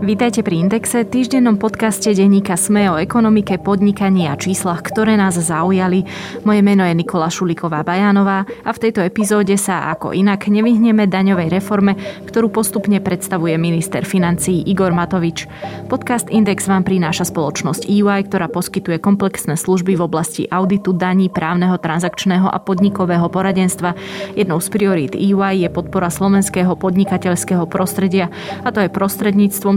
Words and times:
Vítajte 0.00 0.40
pri 0.40 0.64
Indexe, 0.64 1.04
týždennom 1.04 1.60
podcaste 1.60 2.08
denníka 2.16 2.56
Sme 2.56 2.88
o 2.88 2.96
ekonomike, 2.96 3.60
podnikaní 3.60 4.32
a 4.32 4.34
číslach, 4.40 4.80
ktoré 4.80 5.12
nás 5.12 5.36
zaujali. 5.36 6.08
Moje 6.40 6.64
meno 6.64 6.88
je 6.88 6.96
Nikola 6.96 7.28
Šuliková 7.28 7.84
Bajanová 7.84 8.48
a 8.64 8.70
v 8.72 8.80
tejto 8.80 9.04
epizóde 9.04 9.52
sa 9.60 9.92
ako 9.92 10.16
inak 10.16 10.48
nevyhneme 10.48 11.04
daňovej 11.04 11.52
reforme, 11.52 12.00
ktorú 12.24 12.48
postupne 12.48 12.96
predstavuje 13.04 13.60
minister 13.60 14.08
financí 14.08 14.64
Igor 14.72 14.96
Matovič. 14.96 15.44
Podcast 15.92 16.32
Index 16.32 16.64
vám 16.64 16.80
prináša 16.80 17.28
spoločnosť 17.28 17.84
EY, 17.84 18.24
ktorá 18.24 18.48
poskytuje 18.48 19.04
komplexné 19.04 19.60
služby 19.60 20.00
v 20.00 20.04
oblasti 20.08 20.48
auditu, 20.48 20.96
daní, 20.96 21.28
právneho, 21.28 21.76
transakčného 21.76 22.48
a 22.48 22.56
podnikového 22.56 23.28
poradenstva. 23.28 23.92
Jednou 24.32 24.64
z 24.64 24.68
priorít 24.72 25.12
EY 25.12 25.60
je 25.60 25.68
podpora 25.68 26.08
slovenského 26.08 26.72
podnikateľského 26.72 27.68
prostredia 27.68 28.32
a 28.64 28.72
to 28.72 28.80
je 28.80 28.88
prostredníctvom 28.88 29.76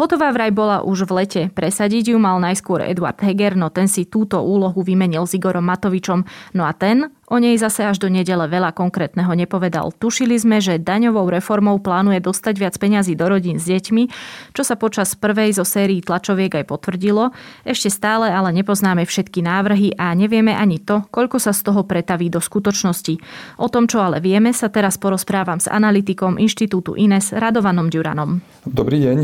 Hotová 0.00 0.32
vraj 0.32 0.48
bola 0.48 0.80
už 0.80 1.04
v 1.04 1.12
lete. 1.12 1.42
Presadiť 1.52 2.16
ju 2.16 2.16
mal 2.16 2.40
najskôr 2.40 2.80
Eduard 2.80 3.20
Heger, 3.20 3.52
no 3.52 3.68
ten 3.68 3.84
si 3.84 4.08
túto 4.08 4.40
úlohu 4.40 4.80
vymenil 4.80 5.28
s 5.28 5.36
Igorom 5.36 5.68
Matovičom. 5.68 6.24
No 6.56 6.64
a 6.64 6.72
ten 6.72 7.12
O 7.30 7.38
nej 7.38 7.54
zase 7.54 7.86
až 7.86 8.02
do 8.02 8.10
nedele 8.10 8.50
veľa 8.50 8.74
konkrétneho 8.74 9.30
nepovedal. 9.38 9.94
Tušili 9.94 10.34
sme, 10.34 10.58
že 10.58 10.82
daňovou 10.82 11.30
reformou 11.30 11.78
plánuje 11.78 12.18
dostať 12.18 12.54
viac 12.58 12.74
peňazí 12.74 13.14
do 13.14 13.30
rodín 13.30 13.62
s 13.62 13.70
deťmi, 13.70 14.10
čo 14.50 14.66
sa 14.66 14.74
počas 14.74 15.14
prvej 15.14 15.54
zo 15.54 15.62
sérií 15.62 16.02
tlačoviek 16.02 16.58
aj 16.58 16.66
potvrdilo. 16.66 17.30
Ešte 17.62 17.86
stále 17.86 18.34
ale 18.34 18.50
nepoznáme 18.50 19.06
všetky 19.06 19.46
návrhy 19.46 19.94
a 19.94 20.10
nevieme 20.18 20.58
ani 20.58 20.82
to, 20.82 21.06
koľko 21.14 21.38
sa 21.38 21.54
z 21.54 21.70
toho 21.70 21.86
pretaví 21.86 22.34
do 22.34 22.42
skutočnosti. 22.42 23.22
O 23.62 23.70
tom, 23.70 23.86
čo 23.86 24.02
ale 24.02 24.18
vieme, 24.18 24.50
sa 24.50 24.66
teraz 24.66 24.98
porozprávam 24.98 25.62
s 25.62 25.70
analytikom 25.70 26.34
Inštitútu 26.34 26.98
INES 26.98 27.30
Radovanom 27.30 27.94
Ďuranom. 27.94 28.42
Dobrý 28.66 29.06
deň. 29.06 29.16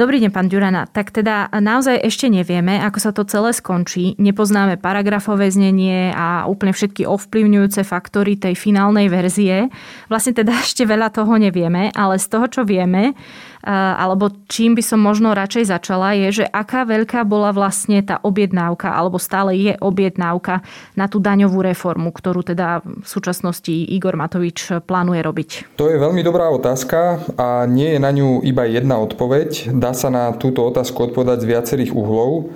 Dobrý 0.00 0.16
deň, 0.24 0.32
pán 0.32 0.48
Ďurana. 0.48 0.88
Tak 0.88 1.12
teda 1.12 1.52
naozaj 1.52 2.08
ešte 2.08 2.32
nevieme, 2.32 2.80
ako 2.80 2.98
sa 3.04 3.12
to 3.12 3.28
celé 3.28 3.52
skončí. 3.52 4.16
Nepoznáme 4.16 4.80
paragrafové 4.80 5.52
znenie 5.52 6.08
a 6.08 6.48
úplne 6.48 6.72
všetky 6.72 7.04
ovplyvňujúce 7.04 7.32
ovplyvňujúce 7.34 7.82
faktory 7.82 8.38
tej 8.38 8.54
finálnej 8.54 9.10
verzie. 9.10 9.66
Vlastne 10.06 10.38
teda 10.38 10.54
ešte 10.70 10.86
veľa 10.86 11.10
toho 11.10 11.34
nevieme, 11.34 11.90
ale 11.98 12.22
z 12.22 12.30
toho, 12.30 12.46
čo 12.46 12.62
vieme, 12.62 13.18
alebo 13.66 14.30
čím 14.46 14.78
by 14.78 14.82
som 14.86 15.02
možno 15.02 15.34
radšej 15.34 15.74
začala, 15.74 16.14
je, 16.14 16.44
že 16.44 16.44
aká 16.46 16.86
veľká 16.86 17.26
bola 17.26 17.50
vlastne 17.50 17.98
tá 18.06 18.22
objednávka, 18.22 18.94
alebo 18.94 19.18
stále 19.18 19.58
je 19.58 19.74
objednávka 19.82 20.62
na 20.94 21.10
tú 21.10 21.18
daňovú 21.18 21.58
reformu, 21.64 22.14
ktorú 22.14 22.46
teda 22.46 22.86
v 22.86 23.06
súčasnosti 23.08 23.72
Igor 23.72 24.14
Matovič 24.14 24.84
plánuje 24.86 25.20
robiť. 25.24 25.50
To 25.80 25.90
je 25.90 25.98
veľmi 25.98 26.22
dobrá 26.22 26.54
otázka 26.54 27.24
a 27.34 27.66
nie 27.66 27.96
je 27.96 27.98
na 27.98 28.14
ňu 28.14 28.46
iba 28.46 28.62
jedna 28.68 29.02
odpoveď. 29.02 29.74
Dá 29.74 29.90
sa 29.96 30.12
na 30.12 30.30
túto 30.36 30.62
otázku 30.62 31.10
odpovedať 31.10 31.42
z 31.42 31.50
viacerých 31.50 31.92
uhlov. 31.96 32.54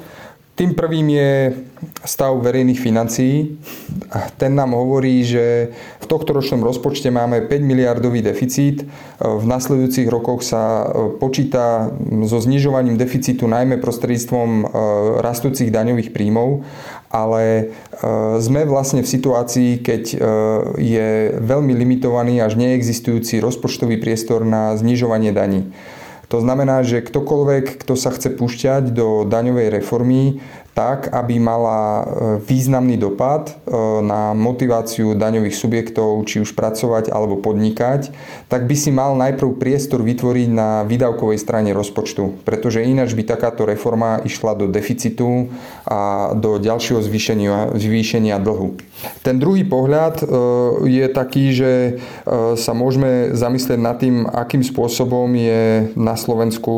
Tým 0.58 0.74
prvým 0.74 1.06
je 1.14 1.54
stav 2.02 2.34
verejných 2.34 2.82
financií. 2.82 3.62
Ten 4.42 4.58
nám 4.58 4.74
hovorí, 4.74 5.22
že 5.22 5.70
v 6.02 6.06
tohto 6.10 6.34
ročnom 6.34 6.66
rozpočte 6.66 7.14
máme 7.14 7.46
5 7.46 7.62
miliardový 7.62 8.26
deficit. 8.26 8.82
V 9.22 9.44
nasledujúcich 9.46 10.10
rokoch 10.10 10.42
sa 10.42 10.82
e, 10.82 11.14
počíta 11.14 11.94
so 12.26 12.42
znižovaním 12.42 12.98
deficitu 12.98 13.46
najmä 13.46 13.78
prostredníctvom 13.78 14.48
e, 14.50 14.64
rastúcich 15.22 15.70
daňových 15.70 16.10
príjmov, 16.10 16.66
ale 17.06 17.42
e, 17.46 17.64
sme 18.42 18.66
vlastne 18.66 19.06
v 19.06 19.12
situácii, 19.14 19.70
keď 19.78 20.02
je 20.74 21.08
veľmi 21.38 21.70
limitovaný 21.70 22.42
až 22.42 22.58
neexistujúci 22.58 23.38
rozpočtový 23.38 24.02
priestor 24.02 24.42
na 24.42 24.74
znižovanie 24.74 25.30
daní. 25.30 25.70
To 26.28 26.44
znamená, 26.44 26.84
že 26.84 27.00
ktokoľvek, 27.00 27.80
kto 27.80 27.96
sa 27.96 28.12
chce 28.12 28.36
púšťať 28.36 28.92
do 28.92 29.24
daňovej 29.24 29.80
reformy, 29.80 30.44
tak, 30.78 31.10
aby 31.10 31.42
mala 31.42 31.78
e, 31.82 32.04
významný 32.38 32.94
dopad 33.02 33.50
e, 33.50 33.52
na 33.98 34.30
motiváciu 34.30 35.18
daňových 35.18 35.58
subjektov, 35.58 36.22
či 36.22 36.38
už 36.38 36.54
pracovať 36.54 37.10
alebo 37.10 37.34
podnikať, 37.42 38.14
tak 38.46 38.70
by 38.70 38.78
si 38.78 38.94
mal 38.94 39.18
najprv 39.18 39.58
priestor 39.58 40.06
vytvoriť 40.06 40.48
na 40.54 40.86
výdavkovej 40.86 41.42
strane 41.42 41.74
rozpočtu, 41.74 42.46
pretože 42.46 42.86
ináč 42.86 43.18
by 43.18 43.26
takáto 43.26 43.66
reforma 43.66 44.22
išla 44.22 44.54
do 44.54 44.70
deficitu 44.70 45.50
a 45.82 46.30
do 46.38 46.62
ďalšieho 46.62 47.02
zvýšenia, 47.02 47.74
zvýšenia 47.74 48.38
dlhu. 48.38 48.78
Ten 49.26 49.42
druhý 49.42 49.66
pohľad 49.66 50.22
e, 50.22 50.24
je 50.86 51.06
taký, 51.10 51.50
že 51.50 51.72
sa 52.60 52.76
môžeme 52.76 53.32
zamyslieť 53.32 53.80
nad 53.80 53.96
tým, 53.96 54.28
akým 54.28 54.60
spôsobom 54.60 55.32
je 55.32 55.90
na 55.96 56.14
Slovensku 56.14 56.76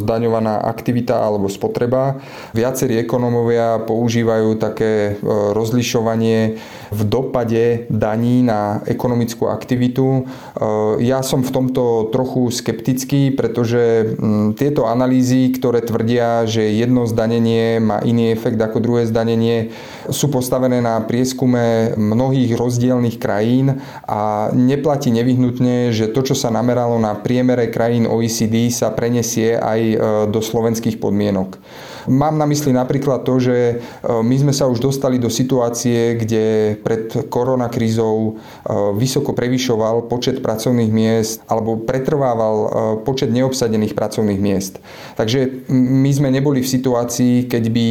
zdaňovaná 0.00 0.64
aktivita 0.64 1.20
alebo 1.20 1.52
spotreba. 1.52 2.18
Viacerí 2.56 2.96
ekonómovia 3.12 3.84
používajú 3.84 4.56
také 4.56 5.20
e, 5.20 5.28
rozlišovanie 5.52 6.56
v 6.88 7.00
dopade 7.04 7.84
daní 7.92 8.40
na 8.40 8.80
ekonomickú 8.88 9.52
aktivitu. 9.52 10.24
E, 10.24 11.02
ja 11.04 11.20
som 11.20 11.44
v 11.44 11.52
tomto 11.52 12.08
trochu 12.08 12.48
skeptický, 12.48 13.36
pretože 13.36 14.16
tieto 14.56 14.88
analýzy, 14.88 15.52
ktoré 15.52 15.84
tvrdia, 15.84 16.48
že 16.48 16.72
jedno 16.72 17.04
zdanenie 17.04 17.84
má 17.84 18.00
iný 18.00 18.32
efekt 18.32 18.56
ako 18.56 18.80
druhé 18.80 19.04
zdanenie, 19.04 19.76
sú 20.08 20.32
postavené 20.32 20.80
na 20.80 21.04
prieskume 21.04 21.92
mnohých 22.00 22.56
rozdielných 22.56 23.20
krajín 23.20 23.84
a 24.08 24.48
neplatí 24.56 25.12
nevyhnutne, 25.12 25.92
že 25.92 26.08
to, 26.08 26.24
čo 26.24 26.32
sa 26.32 26.48
nameralo 26.48 26.96
na 26.96 27.12
priemere 27.12 27.68
krajín 27.68 28.08
OECD, 28.08 28.72
sa 28.72 28.88
prenesie 28.88 29.60
aj 29.60 29.80
e, 29.84 29.96
do 30.32 30.40
slovenských 30.40 30.96
podmienok. 30.96 31.60
Mám 32.10 32.38
na 32.38 32.46
mysli 32.50 32.74
napríklad 32.74 33.22
to, 33.22 33.38
že 33.38 33.56
e, 33.56 33.74
my 34.06 34.36
sme 34.38 34.52
sa 34.54 34.66
už 34.66 34.82
dostali 34.82 35.22
do 35.22 35.30
situácie, 35.30 36.18
kde 36.18 36.76
pred 36.82 37.30
koronakrízou 37.30 38.16
e, 38.18 38.30
vysoko 38.98 39.30
prevyšoval 39.36 40.10
počet 40.10 40.42
pracovných 40.42 40.90
miest 40.90 41.44
alebo 41.46 41.78
pretrvával 41.78 42.56
e, 42.56 42.68
počet 43.06 43.30
neobsadených 43.30 43.94
pracovných 43.94 44.40
miest. 44.42 44.82
Takže 45.14 45.68
my 45.70 46.10
sme 46.10 46.28
neboli 46.34 46.64
v 46.64 46.72
situácii, 46.72 47.46
keď 47.46 47.64
by 47.68 47.88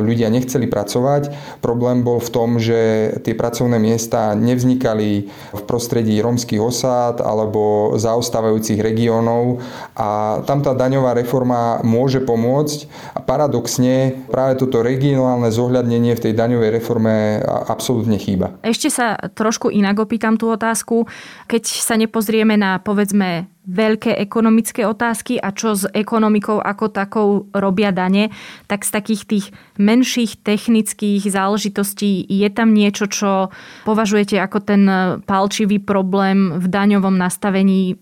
ľudia 0.00 0.32
nechceli 0.32 0.66
pracovať. 0.66 1.30
Problém 1.60 2.00
bol 2.02 2.18
v 2.18 2.32
tom, 2.32 2.56
že 2.56 3.12
tie 3.22 3.36
pracovné 3.36 3.76
miesta 3.76 4.32
nevznikali 4.32 5.28
v 5.52 5.62
prostredí 5.66 6.18
rómskych 6.18 6.60
osád 6.60 7.20
alebo 7.20 7.94
zaostávajúcich 8.00 8.80
regiónov 8.80 9.60
a 9.94 10.40
tam 10.48 10.64
tá 10.64 10.72
daňová 10.72 11.14
reforma 11.14 11.84
môže 11.84 12.22
pomôcť. 12.24 12.88
A 13.14 13.20
paradoxne 13.44 14.24
práve 14.32 14.56
toto 14.56 14.80
regionálne 14.80 15.52
zohľadnenie 15.52 16.16
v 16.16 16.22
tej 16.24 16.32
daňovej 16.32 16.80
reforme 16.80 17.44
absolútne 17.44 18.16
chýba. 18.16 18.56
Ešte 18.64 18.88
sa 18.88 19.20
trošku 19.20 19.68
inak 19.68 20.00
opýtam 20.00 20.40
tú 20.40 20.48
otázku. 20.48 21.04
Keď 21.44 21.60
sa 21.68 22.00
nepozrieme 22.00 22.56
na 22.56 22.80
povedzme 22.80 23.52
veľké 23.64 24.16
ekonomické 24.20 24.84
otázky 24.84 25.40
a 25.40 25.52
čo 25.52 25.72
s 25.76 25.88
ekonomikou 25.92 26.60
ako 26.60 26.84
takou 26.88 27.28
robia 27.52 27.92
dane, 27.92 28.28
tak 28.68 28.84
z 28.84 28.90
takých 28.92 29.22
tých 29.24 29.46
menších 29.80 30.40
technických 30.40 31.24
záležitostí 31.24 32.28
je 32.28 32.48
tam 32.48 32.72
niečo, 32.72 33.08
čo 33.08 33.48
považujete 33.88 34.40
ako 34.40 34.58
ten 34.60 34.82
palčivý 35.24 35.80
problém 35.80 36.60
v 36.60 36.66
daňovom 36.68 37.16
nastavení 37.16 37.96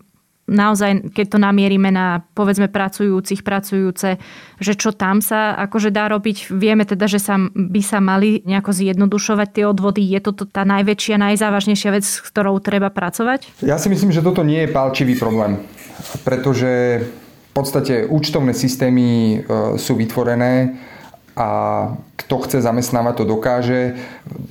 naozaj, 0.51 1.15
keď 1.15 1.27
to 1.37 1.39
namierime 1.39 1.95
na 1.95 2.27
povedzme 2.35 2.67
pracujúcich, 2.67 3.47
pracujúce, 3.47 4.19
že 4.59 4.73
čo 4.75 4.91
tam 4.91 5.23
sa 5.23 5.55
akože 5.55 5.95
dá 5.95 6.11
robiť. 6.11 6.51
Vieme 6.51 6.83
teda, 6.83 7.07
že 7.07 7.23
sa, 7.23 7.39
by 7.55 7.83
sa 7.83 8.03
mali 8.03 8.43
nejako 8.43 8.75
zjednodušovať 8.75 9.49
tie 9.55 9.65
odvody. 9.67 10.03
Je 10.03 10.21
toto 10.21 10.45
tá 10.45 10.67
najväčšia, 10.67 11.17
najzávažnejšia 11.19 11.91
vec, 11.95 12.05
s 12.05 12.19
ktorou 12.23 12.59
treba 12.59 12.91
pracovať? 12.91 13.63
Ja 13.63 13.79
si 13.79 13.87
myslím, 13.89 14.11
že 14.11 14.25
toto 14.25 14.43
nie 14.43 14.67
je 14.67 14.75
palčivý 14.75 15.15
problém, 15.15 15.63
pretože 16.27 17.03
v 17.53 17.53
podstate 17.53 18.09
účtovné 18.09 18.57
systémy 18.57 19.09
e, 19.09 19.37
sú 19.77 19.93
vytvorené 19.93 20.73
a 21.37 21.49
kto 22.21 22.35
chce 22.45 22.59
zamestnávať, 22.61 23.15
to 23.21 23.25
dokáže. 23.25 23.81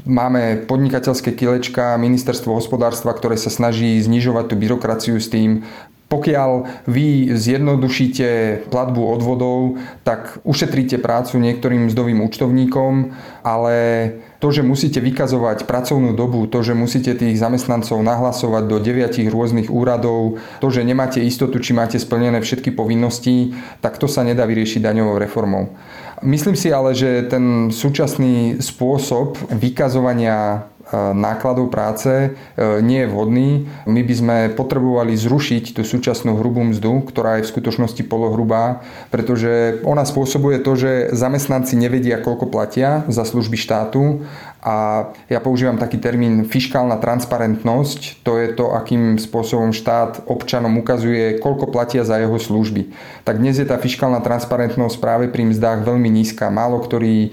Máme 0.05 0.65
podnikateľské 0.65 1.31
kilečka, 1.33 1.99
ministerstvo 2.01 2.57
hospodárstva, 2.57 3.13
ktoré 3.13 3.37
sa 3.37 3.53
snaží 3.53 4.01
znižovať 4.01 4.45
tú 4.51 4.55
byrokraciu 4.57 5.15
s 5.21 5.29
tým, 5.29 5.63
Pokiaľ 6.11 6.51
vy 6.91 7.31
zjednodušíte 7.31 8.27
platbu 8.67 8.99
odvodov, 9.15 9.79
tak 10.03 10.43
ušetríte 10.43 10.99
prácu 10.99 11.39
niektorým 11.39 11.87
mzdovým 11.87 12.19
účtovníkom, 12.27 13.15
ale 13.47 13.75
to, 14.43 14.51
že 14.51 14.59
musíte 14.59 14.99
vykazovať 14.99 15.63
pracovnú 15.63 16.11
dobu, 16.11 16.51
to, 16.51 16.67
že 16.67 16.75
musíte 16.75 17.15
tých 17.15 17.39
zamestnancov 17.39 18.03
nahlasovať 18.03 18.63
do 18.67 18.83
deviatich 18.83 19.31
rôznych 19.31 19.71
úradov, 19.71 20.35
to, 20.59 20.67
že 20.67 20.83
nemáte 20.83 21.23
istotu, 21.23 21.63
či 21.63 21.71
máte 21.71 21.95
splnené 21.95 22.43
všetky 22.43 22.75
povinnosti, 22.75 23.55
tak 23.79 23.95
to 23.95 24.11
sa 24.11 24.27
nedá 24.27 24.43
vyriešiť 24.43 24.83
daňovou 24.83 25.15
reformou. 25.15 25.71
Myslím 26.21 26.53
si 26.53 26.69
ale, 26.69 26.93
že 26.93 27.25
ten 27.25 27.73
súčasný 27.73 28.61
spôsob 28.61 29.41
vykazovania 29.49 30.69
nákladov 30.93 31.71
práce 31.71 32.11
e, 32.11 32.29
nie 32.83 33.03
je 33.03 33.11
vhodný. 33.11 33.49
My 33.87 34.01
by 34.03 34.13
sme 34.15 34.37
potrebovali 34.51 35.15
zrušiť 35.15 35.79
tú 35.79 35.81
súčasnú 35.87 36.35
hrubú 36.35 36.67
mzdu, 36.67 37.07
ktorá 37.07 37.39
je 37.39 37.47
v 37.47 37.51
skutočnosti 37.55 38.03
polohrubá, 38.11 38.83
pretože 39.07 39.79
ona 39.87 40.03
spôsobuje 40.03 40.59
to, 40.59 40.75
že 40.75 40.91
zamestnanci 41.15 41.79
nevedia, 41.79 42.19
koľko 42.19 42.51
platia 42.51 43.07
za 43.07 43.23
služby 43.23 43.55
štátu 43.55 44.27
a 44.61 45.09
ja 45.25 45.41
používam 45.41 45.81
taký 45.81 45.97
termín 45.97 46.45
fiškálna 46.45 47.01
transparentnosť. 47.01 48.21
To 48.21 48.37
je 48.37 48.53
to, 48.53 48.77
akým 48.77 49.17
spôsobom 49.17 49.73
štát 49.73 50.29
občanom 50.29 50.77
ukazuje, 50.77 51.41
koľko 51.41 51.73
platia 51.73 52.05
za 52.05 52.21
jeho 52.21 52.37
služby. 52.37 52.93
Tak 53.25 53.41
dnes 53.41 53.57
je 53.57 53.65
tá 53.65 53.81
fiškálna 53.81 54.21
transparentnosť 54.21 54.95
práve 55.01 55.25
pri 55.33 55.49
mzdách 55.49 55.81
veľmi 55.81 56.09
nízka. 56.13 56.53
Málo 56.53 56.77
ktorý 56.77 57.17
e, 57.25 57.29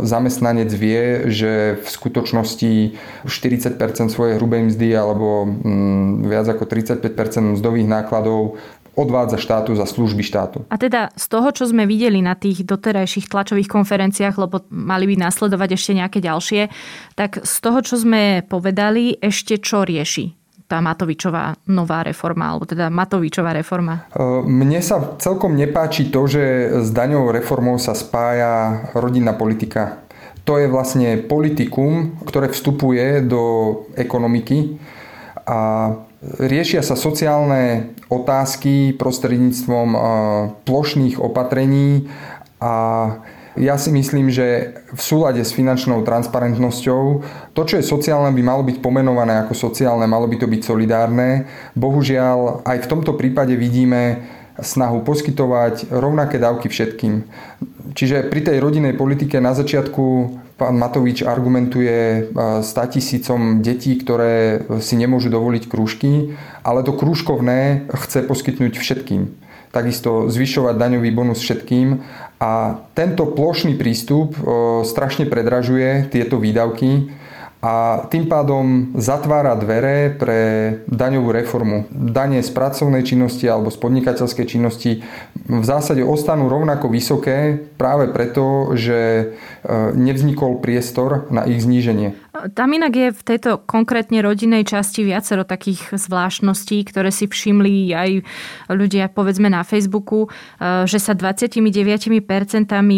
zamestnanec 0.00 0.72
vie, 0.72 1.28
že 1.28 1.76
v 1.76 1.88
skutočnosti 1.92 2.96
40% 3.28 3.76
svojej 4.08 4.40
hrubej 4.40 4.72
mzdy 4.72 4.96
alebo 4.96 5.44
mm, 5.44 6.24
viac 6.24 6.48
ako 6.48 6.64
35% 6.64 7.60
mzdových 7.60 7.88
nákladov 7.88 8.56
odvádza 8.96 9.36
štátu 9.36 9.76
za 9.76 9.84
služby 9.84 10.24
štátu. 10.24 10.64
A 10.72 10.80
teda 10.80 11.12
z 11.12 11.26
toho, 11.28 11.52
čo 11.52 11.68
sme 11.68 11.84
videli 11.84 12.24
na 12.24 12.32
tých 12.32 12.64
doterajších 12.64 13.28
tlačových 13.28 13.68
konferenciách, 13.68 14.34
lebo 14.40 14.64
mali 14.72 15.04
by 15.12 15.28
nasledovať 15.28 15.76
ešte 15.76 15.92
nejaké 15.92 16.18
ďalšie, 16.24 16.72
tak 17.12 17.44
z 17.44 17.56
toho, 17.60 17.78
čo 17.84 18.00
sme 18.00 18.40
povedali, 18.48 19.20
ešte 19.20 19.60
čo 19.60 19.84
rieši 19.84 20.46
tá 20.66 20.82
Matovičová 20.82 21.54
nová 21.70 22.02
reforma, 22.02 22.50
alebo 22.50 22.66
teda 22.66 22.90
Matovičová 22.90 23.54
reforma? 23.54 24.10
E, 24.10 24.24
mne 24.42 24.82
sa 24.82 25.14
celkom 25.22 25.54
nepáči 25.54 26.10
to, 26.10 26.26
že 26.26 26.42
s 26.82 26.90
daňovou 26.90 27.30
reformou 27.30 27.78
sa 27.78 27.94
spája 27.94 28.82
rodinná 28.98 29.30
politika. 29.38 30.02
To 30.42 30.58
je 30.58 30.66
vlastne 30.66 31.22
politikum, 31.22 32.18
ktoré 32.22 32.50
vstupuje 32.50 33.22
do 33.22 33.42
ekonomiky 33.94 34.78
a 35.46 35.90
riešia 36.22 36.80
sa 36.80 36.96
sociálne 36.96 37.92
otázky 38.08 38.96
prostredníctvom 38.96 39.88
plošných 40.64 41.20
opatrení 41.20 42.08
a 42.62 42.74
ja 43.56 43.80
si 43.80 43.88
myslím, 43.88 44.28
že 44.28 44.76
v 44.92 45.00
súlade 45.00 45.40
s 45.40 45.56
finančnou 45.56 46.04
transparentnosťou 46.04 47.02
to, 47.56 47.62
čo 47.64 47.80
je 47.80 47.88
sociálne, 47.88 48.28
by 48.36 48.42
malo 48.44 48.60
byť 48.60 48.84
pomenované 48.84 49.40
ako 49.40 49.56
sociálne, 49.56 50.04
malo 50.04 50.28
by 50.28 50.36
to 50.36 50.44
byť 50.44 50.60
solidárne. 50.60 51.48
Bohužiaľ, 51.72 52.68
aj 52.68 52.84
v 52.84 52.90
tomto 52.92 53.16
prípade 53.16 53.56
vidíme 53.56 54.28
snahu 54.60 55.00
poskytovať 55.04 55.88
rovnaké 55.88 56.36
dávky 56.36 56.68
všetkým. 56.68 57.24
Čiže 57.96 58.28
pri 58.28 58.40
tej 58.44 58.60
rodinnej 58.60 58.92
politike 58.92 59.40
na 59.40 59.56
začiatku 59.56 60.36
pán 60.56 60.80
Matovič 60.80 61.20
argumentuje 61.22 62.28
100 62.32 62.64
tisícom 62.96 63.60
detí, 63.60 63.96
ktoré 64.00 64.64
si 64.80 64.96
nemôžu 64.96 65.28
dovoliť 65.28 65.68
krúžky, 65.68 66.32
ale 66.64 66.80
to 66.80 66.96
krúžkovné 66.96 67.88
chce 67.92 68.24
poskytnúť 68.24 68.80
všetkým. 68.80 69.36
Takisto 69.70 70.32
zvyšovať 70.32 70.74
daňový 70.80 71.10
bonus 71.12 71.44
všetkým. 71.44 72.00
A 72.40 72.80
tento 72.96 73.28
plošný 73.28 73.76
prístup 73.76 74.32
strašne 74.88 75.28
predražuje 75.28 76.08
tieto 76.08 76.40
výdavky 76.40 77.12
a 77.64 78.04
tým 78.12 78.28
pádom 78.28 78.92
zatvára 79.00 79.56
dvere 79.56 80.12
pre 80.12 80.40
daňovú 80.86 81.32
reformu. 81.32 81.88
Dane 81.88 82.44
z 82.44 82.50
pracovnej 82.52 83.00
činnosti 83.00 83.48
alebo 83.48 83.72
z 83.72 83.80
podnikateľskej 83.80 84.46
činnosti 84.46 85.00
v 85.46 85.64
zásade 85.64 86.04
ostanú 86.04 86.52
rovnako 86.52 86.92
vysoké 86.92 87.56
práve 87.80 88.12
preto, 88.12 88.76
že 88.76 88.98
e, 89.00 89.24
nevznikol 89.96 90.60
priestor 90.60 91.30
na 91.32 91.48
ich 91.48 91.64
zníženie. 91.64 92.12
Tam 92.52 92.68
inak 92.72 92.92
je 92.92 93.08
v 93.12 93.22
tejto 93.22 93.62
konkrétne 93.64 94.20
rodinej 94.20 94.68
časti 94.68 95.02
viacero 95.06 95.46
takých 95.46 95.96
zvláštností, 95.96 96.84
ktoré 96.86 97.08
si 97.08 97.26
všimli 97.26 97.92
aj 97.92 98.10
ľudia 98.70 99.08
povedzme 99.08 99.48
na 99.48 99.64
Facebooku, 99.64 100.26
e, 100.26 100.88
že 100.88 101.00
sa 101.00 101.16
29% 101.16 102.22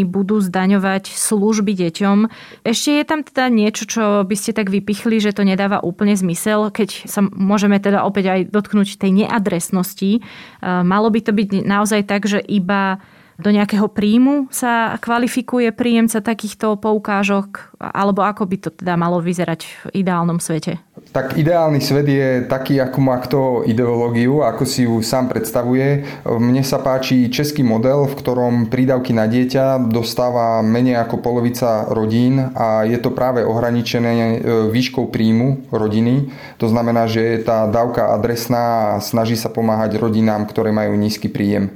budú 0.09 0.37
zdaňovať 0.43 1.11
služby 1.13 1.73
deťom. 1.79 2.19
Ešte 2.67 2.91
je 2.99 3.05
tam 3.07 3.21
teda 3.23 3.49
niečo, 3.49 3.85
čo 3.87 4.05
by 4.27 4.37
ste 4.37 4.57
tak 4.57 4.73
vypichli, 4.73 5.23
že 5.23 5.35
to 5.35 5.47
nedáva 5.47 5.79
úplne 5.83 6.19
zmysel, 6.19 6.75
keď 6.75 7.09
sa 7.09 7.23
môžeme 7.23 7.79
teda 7.79 8.03
opäť 8.03 8.25
aj 8.35 8.41
dotknúť 8.51 8.99
tej 8.99 9.25
neadresnosti. 9.25 10.11
E, 10.19 10.21
malo 10.65 11.09
by 11.09 11.21
to 11.23 11.33
byť 11.33 11.49
naozaj 11.63 12.03
tak, 12.05 12.27
že 12.27 12.43
iba 12.43 12.99
do 13.39 13.55
nejakého 13.55 13.87
príjmu 13.87 14.51
sa 14.51 14.99
kvalifikuje 14.99 15.71
príjemca 15.71 16.19
takýchto 16.19 16.75
poukážok? 16.83 17.79
Alebo 17.79 18.27
ako 18.27 18.51
by 18.51 18.57
to 18.59 18.71
teda 18.75 18.99
malo 18.99 19.23
vyzerať 19.23 19.61
v 19.63 20.03
ideálnom 20.03 20.43
svete? 20.43 20.83
Tak 21.15 21.39
ideálny 21.39 21.79
svet 21.79 22.11
je 22.11 22.43
taký, 22.51 22.83
ako 22.83 22.99
má 22.99 23.17
kto 23.23 23.63
ideológiu, 23.63 24.43
ako 24.43 24.67
si 24.67 24.91
ju 24.91 24.99
sám 24.99 25.31
predstavuje. 25.31 26.03
Mne 26.27 26.67
sa 26.67 26.83
páči 26.83 27.31
český 27.31 27.63
model, 27.63 28.11
v 28.11 28.19
ktorom 28.19 28.55
prídavky 28.67 29.15
na 29.15 29.31
dieťa 29.31 29.87
dostáva 29.87 30.59
menej 30.67 30.99
ako 30.99 31.23
polovica 31.23 31.87
rodín 31.87 32.43
a 32.43 32.83
je 32.91 32.99
to 32.99 33.15
práve 33.15 33.47
ohraničené 33.47 34.11
e, 34.19 34.37
výškou 34.75 35.15
príjmu 35.15 35.71
rodiny. 35.71 36.35
To 36.59 36.67
znamená, 36.67 37.07
že 37.07 37.23
je 37.23 37.39
tá 37.47 37.71
dávka 37.71 38.11
adresná 38.19 38.99
a 38.99 39.01
snaží 39.01 39.39
sa 39.39 39.49
pomáhať 39.49 39.95
rodinám, 39.97 40.51
ktoré 40.51 40.75
majú 40.75 40.99
nízky 40.99 41.31
príjem 41.31 41.71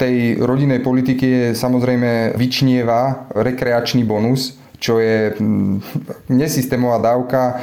tej 0.00 0.40
rodinnej 0.40 0.80
politike 0.80 1.52
samozrejme 1.52 2.32
vyčnieva 2.32 3.28
rekreačný 3.36 4.08
bonus, 4.08 4.56
čo 4.80 4.96
je 4.96 5.36
mm, 5.36 5.76
nesystémová 6.32 6.96
dávka, 7.04 7.40
e, 7.52 7.54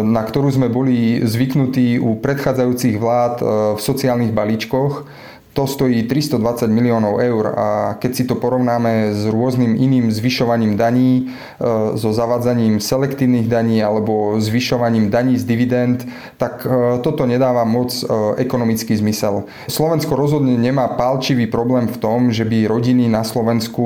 na 0.00 0.24
ktorú 0.24 0.48
sme 0.48 0.72
boli 0.72 1.20
zvyknutí 1.20 2.00
u 2.00 2.16
predchádzajúcich 2.16 2.96
vlád 2.96 3.34
e, 3.38 3.44
v 3.76 3.80
sociálnych 3.84 4.32
balíčkoch 4.32 5.04
to 5.52 5.68
stojí 5.68 6.08
320 6.08 6.72
miliónov 6.72 7.20
eur 7.20 7.44
a 7.52 7.68
keď 8.00 8.12
si 8.16 8.24
to 8.24 8.40
porovnáme 8.40 9.12
s 9.12 9.28
rôznym 9.28 9.76
iným 9.76 10.08
zvyšovaním 10.08 10.80
daní, 10.80 11.28
e, 11.28 11.96
so 12.00 12.08
zavadzaním 12.16 12.80
selektívnych 12.80 13.52
daní 13.52 13.84
alebo 13.84 14.40
zvyšovaním 14.40 15.12
daní 15.12 15.36
z 15.36 15.44
dividend, 15.44 16.08
tak 16.40 16.64
e, 16.64 16.98
toto 17.04 17.28
nedáva 17.28 17.68
moc 17.68 17.92
e, 18.00 18.08
ekonomický 18.40 18.96
zmysel. 18.96 19.44
Slovensko 19.68 20.16
rozhodne 20.16 20.56
nemá 20.56 20.88
palčivý 20.96 21.44
problém 21.44 21.84
v 21.84 22.00
tom, 22.00 22.32
že 22.32 22.48
by 22.48 22.64
rodiny 22.64 23.12
na 23.12 23.20
Slovensku 23.20 23.84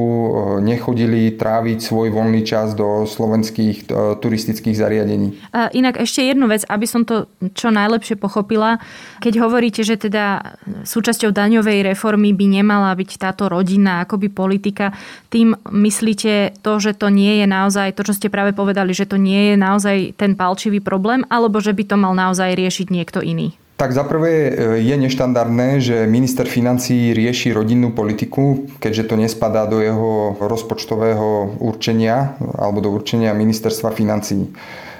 nechodili 0.63 1.35
tráviť 1.35 1.83
svoj 1.83 2.15
voľný 2.15 2.47
čas 2.47 2.79
do 2.79 3.05
slovenských 3.11 3.91
turistických 4.23 4.77
zariadení. 4.77 5.35
A 5.51 5.67
inak 5.75 5.99
ešte 5.99 6.23
jednu 6.23 6.47
vec, 6.47 6.63
aby 6.71 6.87
som 6.87 7.03
to 7.03 7.27
čo 7.59 7.75
najlepšie 7.75 8.15
pochopila. 8.15 8.79
Keď 9.19 9.35
hovoríte, 9.43 9.83
že 9.83 9.99
teda 9.99 10.57
súčasťou 10.87 11.35
daní 11.35 11.56
daňovej 11.57 11.89
reformy 11.89 12.37
by 12.37 12.61
nemala 12.61 12.93
byť 12.93 13.17
táto 13.17 13.49
rodina 13.49 14.05
akoby 14.05 14.29
politika. 14.29 14.93
Tým 15.33 15.57
myslíte 15.73 16.61
to, 16.61 16.77
že 16.77 16.93
to 16.93 17.09
nie 17.09 17.41
je 17.41 17.49
naozaj, 17.49 17.97
to 17.97 18.05
čo 18.05 18.13
ste 18.13 18.29
práve 18.29 18.53
povedali, 18.53 18.93
že 18.93 19.09
to 19.09 19.17
nie 19.17 19.53
je 19.53 19.57
naozaj 19.57 20.13
ten 20.21 20.37
palčivý 20.37 20.85
problém, 20.85 21.25
alebo 21.33 21.57
že 21.65 21.73
by 21.73 21.89
to 21.89 21.97
mal 21.97 22.13
naozaj 22.13 22.53
riešiť 22.53 22.93
niekto 22.93 23.25
iný? 23.25 23.57
Tak 23.81 23.97
zaprvé 23.97 24.33
e, 24.33 24.51
je 24.85 24.97
neštandardné, 25.01 25.81
že 25.81 25.97
minister 26.05 26.45
financí 26.45 27.17
rieši 27.17 27.57
rodinnú 27.57 27.97
politiku, 27.97 28.69
keďže 28.77 29.09
to 29.09 29.15
nespadá 29.17 29.65
do 29.65 29.81
jeho 29.81 30.37
rozpočtového 30.37 31.57
určenia 31.57 32.37
alebo 32.57 32.85
do 32.85 32.93
určenia 32.93 33.33
ministerstva 33.33 33.97
financí. 33.97 34.53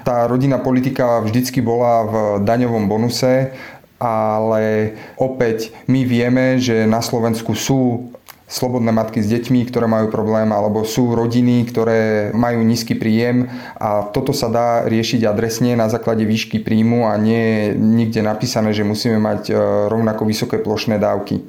Tá 0.05 0.23
rodinná 0.25 0.57
politika 0.57 1.19
vždycky 1.19 1.59
bola 1.59 1.93
v 2.05 2.15
daňovom 2.47 2.87
bonuse 2.87 3.51
ale 3.97 4.93
opäť 5.17 5.73
my 5.89 6.05
vieme, 6.05 6.61
že 6.61 6.85
na 6.85 7.01
Slovensku 7.01 7.57
sú 7.57 8.13
slobodné 8.47 8.95
matky 8.95 9.19
s 9.19 9.27
deťmi, 9.27 9.67
ktoré 9.67 9.91
majú 9.91 10.07
problém, 10.07 10.47
alebo 10.55 10.87
sú 10.87 11.11
rodiny, 11.11 11.67
ktoré 11.67 12.31
majú 12.31 12.63
nízky 12.63 12.95
príjem. 12.95 13.51
A 13.75 14.07
toto 14.07 14.31
sa 14.31 14.47
dá 14.47 14.67
riešiť 14.87 15.27
adresne 15.27 15.75
na 15.75 15.91
základe 15.91 16.23
výšky 16.23 16.63
príjmu 16.63 17.11
a 17.11 17.19
nie 17.19 17.43
je 17.43 17.63
nikde 17.75 18.23
napísané, 18.23 18.71
že 18.71 18.87
musíme 18.87 19.19
mať 19.19 19.51
e, 19.51 19.53
rovnako 19.91 20.23
vysoké 20.23 20.63
plošné 20.63 20.95
dávky. 20.95 21.43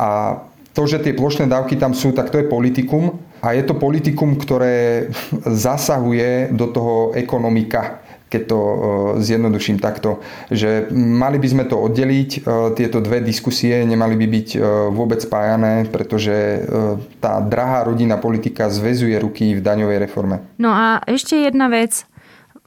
A 0.00 0.40
to, 0.72 0.88
že 0.88 1.04
tie 1.04 1.12
plošné 1.12 1.52
dávky 1.52 1.76
tam 1.76 1.92
sú, 1.92 2.16
tak 2.16 2.32
to 2.32 2.40
je 2.40 2.48
politikum. 2.48 3.20
A 3.44 3.52
je 3.52 3.68
to 3.68 3.76
politikum, 3.76 4.40
ktoré 4.40 5.12
zasahuje 5.68 6.48
do 6.56 6.72
toho 6.72 7.12
ekonomika 7.12 8.00
keď 8.28 8.42
to 8.44 8.58
e, 8.60 8.76
zjednoduším 9.24 9.80
takto, 9.80 10.20
že 10.52 10.86
mali 10.92 11.40
by 11.40 11.48
sme 11.48 11.64
to 11.64 11.80
oddeliť, 11.80 12.30
e, 12.36 12.40
tieto 12.76 13.00
dve 13.00 13.24
diskusie 13.24 13.82
nemali 13.88 14.14
by 14.14 14.26
byť 14.28 14.48
e, 14.54 14.58
vôbec 14.92 15.20
spájané, 15.24 15.88
pretože 15.88 16.64
tá 17.18 17.40
drahá 17.40 17.88
rodinná 17.88 18.20
politika 18.20 18.68
zväzuje 18.68 19.16
ruky 19.18 19.56
v 19.56 19.64
daňovej 19.64 19.98
reforme. 20.04 20.44
No 20.60 20.70
a 20.70 21.00
ešte 21.08 21.34
jedna 21.48 21.72
vec, 21.72 22.04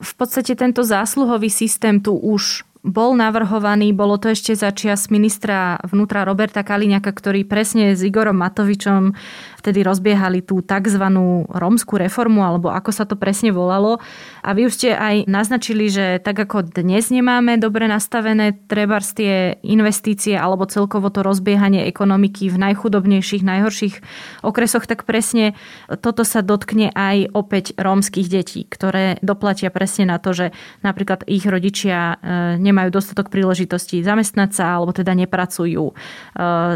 v 0.01 0.13
podstate 0.17 0.57
tento 0.57 0.81
zásluhový 0.81 1.53
systém 1.53 2.01
tu 2.01 2.17
už 2.17 2.65
bol 2.81 3.13
navrhovaný, 3.13 3.93
bolo 3.93 4.17
to 4.17 4.33
ešte 4.33 4.57
za 4.57 4.73
čias 4.73 5.13
ministra 5.13 5.77
vnútra 5.85 6.25
Roberta 6.25 6.65
Kaliňaka, 6.65 7.13
ktorý 7.13 7.45
presne 7.45 7.93
s 7.93 8.01
Igorom 8.01 8.41
Matovičom 8.41 9.13
vtedy 9.61 9.85
rozbiehali 9.85 10.41
tú 10.41 10.65
tzv. 10.65 11.05
rómskú 11.45 12.01
reformu, 12.01 12.41
alebo 12.41 12.73
ako 12.73 12.89
sa 12.89 13.05
to 13.05 13.13
presne 13.13 13.53
volalo. 13.53 14.01
A 14.41 14.57
vy 14.57 14.65
už 14.65 14.73
ste 14.73 14.89
aj 14.97 15.29
naznačili, 15.29 15.93
že 15.93 16.17
tak 16.17 16.41
ako 16.41 16.73
dnes 16.73 17.13
nemáme 17.13 17.61
dobre 17.61 17.85
nastavené 17.85 18.57
trebárs 18.65 19.13
tie 19.13 19.61
investície 19.61 20.33
alebo 20.33 20.65
celkovo 20.65 21.13
to 21.13 21.21
rozbiehanie 21.21 21.85
ekonomiky 21.85 22.49
v 22.49 22.57
najchudobnejších, 22.57 23.45
najhorších 23.45 23.95
okresoch, 24.41 24.89
tak 24.89 25.05
presne 25.05 25.53
toto 26.01 26.25
sa 26.25 26.41
dotkne 26.41 26.89
aj 26.97 27.29
opäť 27.37 27.77
rómskych 27.77 28.25
detí, 28.25 28.65
ktoré 28.65 29.21
doplatia 29.21 29.69
presne 29.69 30.09
na 30.09 30.17
to, 30.17 30.33
že 30.33 30.49
napríklad 30.81 31.21
ich 31.29 31.45
rodičia 31.45 32.17
e, 32.17 32.57
nemajú 32.71 32.89
dostatok 32.89 33.27
príležitostí 33.27 33.99
zamestnať 34.01 34.49
sa 34.55 34.79
alebo 34.79 34.95
teda 34.95 35.11
nepracujú. 35.13 35.91
E, 35.91 35.93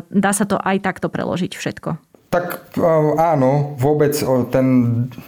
dá 0.03 0.31
sa 0.35 0.45
to 0.45 0.59
aj 0.59 0.83
takto 0.83 1.07
preložiť 1.07 1.55
všetko. 1.55 2.15
Tak 2.35 2.75
áno, 3.15 3.79
vôbec 3.79 4.11
ten 4.51 4.67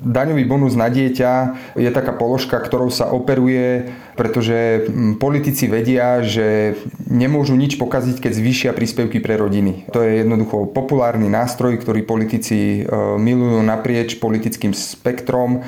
daňový 0.03 0.43
bonus 0.43 0.75
na 0.75 0.91
dieťa 0.91 1.55
je 1.79 1.88
taká 1.88 2.12
položka, 2.12 2.59
ktorou 2.59 2.91
sa 2.91 3.07
operuje, 3.07 3.88
pretože 4.19 4.91
politici 5.15 5.71
vedia, 5.71 6.19
že 6.19 6.75
nemôžu 7.07 7.55
nič 7.55 7.79
pokaziť, 7.79 8.19
keď 8.19 8.31
zvýšia 8.36 8.71
príspevky 8.75 9.24
pre 9.24 9.39
rodiny. 9.39 9.88
To 9.95 10.03
je 10.03 10.19
jednoducho 10.25 10.67
populárny 10.75 11.31
nástroj, 11.31 11.79
ktorý 11.79 12.03
politici 12.03 12.83
milujú 13.15 13.63
naprieč 13.63 14.19
politickým 14.19 14.75
spektrom 14.75 15.63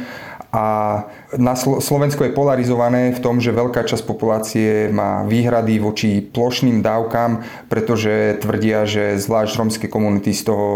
a 0.50 0.66
na 1.38 1.54
Slovensko 1.56 2.26
je 2.26 2.34
polarizované 2.34 3.14
v 3.14 3.22
tom, 3.22 3.38
že 3.38 3.54
veľká 3.54 3.86
časť 3.86 4.02
populácie 4.02 4.90
má 4.90 5.22
výhrady 5.22 5.78
voči 5.78 6.26
plošným 6.26 6.82
dávkam, 6.82 7.46
pretože 7.70 8.42
tvrdia, 8.42 8.90
že 8.90 9.22
zvlášť 9.22 9.54
romské 9.62 9.86
komunity 9.86 10.34
z 10.34 10.50
toho 10.50 10.68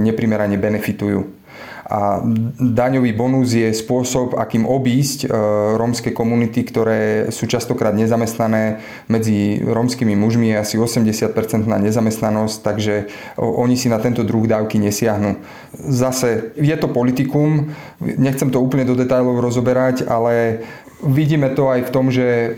neprimerane 0.00 0.56
benefitujú. 0.56 1.43
A 1.84 2.24
daňový 2.60 3.12
bonus 3.12 3.52
je 3.52 3.68
spôsob, 3.68 4.40
akým 4.40 4.64
obísť 4.64 5.24
e, 5.24 5.28
rómske 5.76 6.16
komunity, 6.16 6.64
ktoré 6.64 7.28
sú 7.28 7.44
častokrát 7.44 7.92
nezamestnané. 7.92 8.80
Medzi 9.12 9.60
rómskymi 9.60 10.16
mužmi 10.16 10.52
je 10.52 10.56
asi 10.56 10.74
80% 10.80 11.68
na 11.68 11.76
nezamestnanosť, 11.76 12.56
takže 12.64 12.94
oni 13.36 13.76
si 13.76 13.92
na 13.92 14.00
tento 14.00 14.24
druh 14.24 14.48
dávky 14.48 14.80
nesiahnu. 14.80 15.36
Zase 15.76 16.56
je 16.56 16.76
to 16.80 16.88
politikum, 16.88 17.74
nechcem 18.00 18.48
to 18.48 18.64
úplne 18.64 18.88
do 18.88 18.96
detajlov 18.96 19.44
rozoberať, 19.44 20.08
ale 20.08 20.64
vidíme 21.04 21.52
to 21.52 21.68
aj 21.68 21.80
v 21.84 21.92
tom, 21.92 22.08
že 22.08 22.56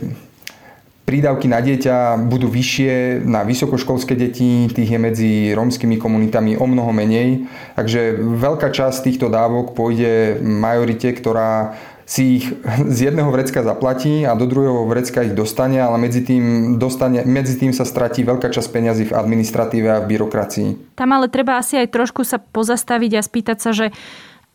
Prídavky 1.06 1.46
na 1.46 1.62
dieťa 1.62 2.18
budú 2.26 2.50
vyššie 2.50 3.22
na 3.22 3.46
vysokoškolské 3.46 4.18
deti, 4.18 4.66
tých 4.66 4.90
je 4.90 4.98
medzi 4.98 5.30
rómskymi 5.54 6.02
komunitami 6.02 6.58
o 6.58 6.66
mnoho 6.66 6.90
menej. 6.90 7.46
Takže 7.78 8.18
veľká 8.18 8.74
časť 8.74 9.06
týchto 9.06 9.30
dávok 9.30 9.78
pôjde 9.78 10.42
majorite, 10.42 11.14
ktorá 11.14 11.78
si 12.06 12.42
ich 12.42 12.44
z 12.94 13.10
jedného 13.10 13.30
vrecka 13.30 13.62
zaplatí 13.66 14.26
a 14.26 14.34
do 14.38 14.50
druhého 14.50 14.86
vrecka 14.86 15.26
ich 15.26 15.34
dostane, 15.34 15.82
ale 15.82 15.98
medzi 15.98 16.26
tým, 16.26 16.74
dostane, 16.78 17.26
medzi 17.26 17.58
tým 17.58 17.74
sa 17.74 17.86
stratí 17.86 18.22
veľká 18.22 18.50
časť 18.50 18.68
peňazí 18.70 19.04
v 19.10 19.16
administratíve 19.18 19.86
a 19.90 20.02
v 20.02 20.10
byrokracii. 20.10 20.98
Tam 20.98 21.10
ale 21.14 21.30
treba 21.30 21.58
asi 21.58 21.78
aj 21.78 21.90
trošku 21.94 22.22
sa 22.26 22.42
pozastaviť 22.42 23.12
a 23.18 23.22
spýtať 23.22 23.58
sa, 23.62 23.70
že 23.74 23.94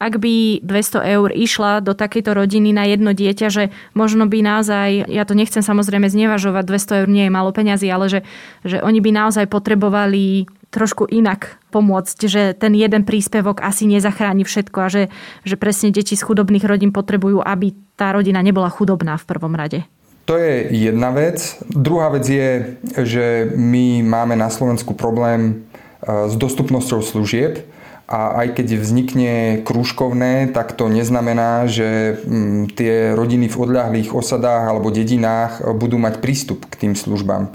ak 0.02 0.18
by 0.18 0.66
200 0.66 1.14
eur 1.14 1.30
išla 1.30 1.86
do 1.86 1.94
takejto 1.94 2.34
rodiny 2.34 2.74
na 2.74 2.90
jedno 2.90 3.14
dieťa, 3.14 3.48
že 3.54 3.70
možno 3.94 4.26
by 4.26 4.42
naozaj, 4.42 5.06
ja 5.06 5.24
to 5.30 5.38
nechcem 5.38 5.62
samozrejme 5.62 6.10
znevažovať, 6.10 6.66
200 6.66 7.00
eur 7.06 7.08
nie 7.14 7.30
je 7.30 7.36
malo 7.38 7.54
peňazí, 7.54 7.86
ale 7.86 8.10
že, 8.10 8.20
že 8.66 8.82
oni 8.82 8.98
by 8.98 9.14
naozaj 9.14 9.46
potrebovali 9.46 10.50
trošku 10.74 11.06
inak 11.06 11.62
pomôcť, 11.70 12.18
že 12.26 12.42
ten 12.58 12.74
jeden 12.74 13.06
príspevok 13.06 13.62
asi 13.62 13.86
nezachráni 13.86 14.42
všetko 14.42 14.78
a 14.82 14.90
že, 14.90 15.04
že 15.46 15.60
presne 15.60 15.94
deti 15.94 16.18
z 16.18 16.26
chudobných 16.26 16.66
rodín 16.66 16.90
potrebujú, 16.90 17.44
aby 17.44 17.76
tá 18.00 18.16
rodina 18.16 18.42
nebola 18.42 18.72
chudobná 18.72 19.20
v 19.22 19.28
prvom 19.28 19.54
rade. 19.54 19.86
To 20.26 20.40
je 20.40 20.72
jedna 20.72 21.12
vec. 21.12 21.60
Druhá 21.68 22.08
vec 22.10 22.24
je, 22.24 22.80
že 23.04 23.52
my 23.54 24.00
máme 24.02 24.40
na 24.40 24.48
Slovensku 24.48 24.96
problém 24.96 25.68
eh, 26.02 26.32
s 26.32 26.34
dostupnosťou 26.40 27.04
služieb 27.04 27.68
a 28.12 28.44
aj 28.44 28.60
keď 28.60 28.68
vznikne 28.76 29.36
krúžkovné, 29.64 30.52
tak 30.52 30.76
to 30.76 30.92
neznamená, 30.92 31.64
že 31.72 32.20
mm, 32.20 32.76
tie 32.76 33.16
rodiny 33.16 33.48
v 33.48 33.56
odľahlých 33.56 34.12
osadách 34.12 34.68
alebo 34.68 34.92
dedinách 34.92 35.64
budú 35.80 35.96
mať 35.96 36.20
prístup 36.20 36.68
k 36.68 36.76
tým 36.76 36.94
službám. 37.00 37.48
E, 37.48 37.50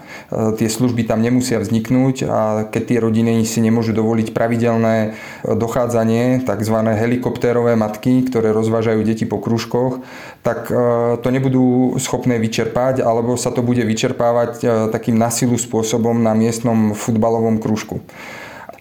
tie 0.56 0.72
služby 0.72 1.04
tam 1.04 1.20
nemusia 1.20 1.60
vzniknúť 1.60 2.16
a 2.24 2.64
keď 2.72 2.82
tie 2.88 2.98
rodiny 3.04 3.44
si 3.44 3.60
nemôžu 3.60 3.92
dovoliť 3.92 4.32
pravidelné 4.32 4.96
e, 4.96 5.08
dochádzanie, 5.52 6.48
tzv. 6.48 6.76
helikoptérové 6.88 7.76
matky, 7.76 8.24
ktoré 8.24 8.56
rozvážajú 8.56 9.04
deti 9.04 9.28
po 9.28 9.36
krúžkoch, 9.36 10.00
tak 10.40 10.72
e, 10.72 11.20
to 11.20 11.28
nebudú 11.28 12.00
schopné 12.00 12.40
vyčerpať 12.40 13.04
alebo 13.04 13.36
sa 13.36 13.52
to 13.52 13.60
bude 13.60 13.84
vyčerpávať 13.84 14.88
takým 14.88 15.20
nasilu 15.20 15.60
spôsobom 15.60 16.16
na 16.16 16.32
miestnom 16.32 16.96
futbalovom 16.96 17.60
krúžku. 17.60 18.00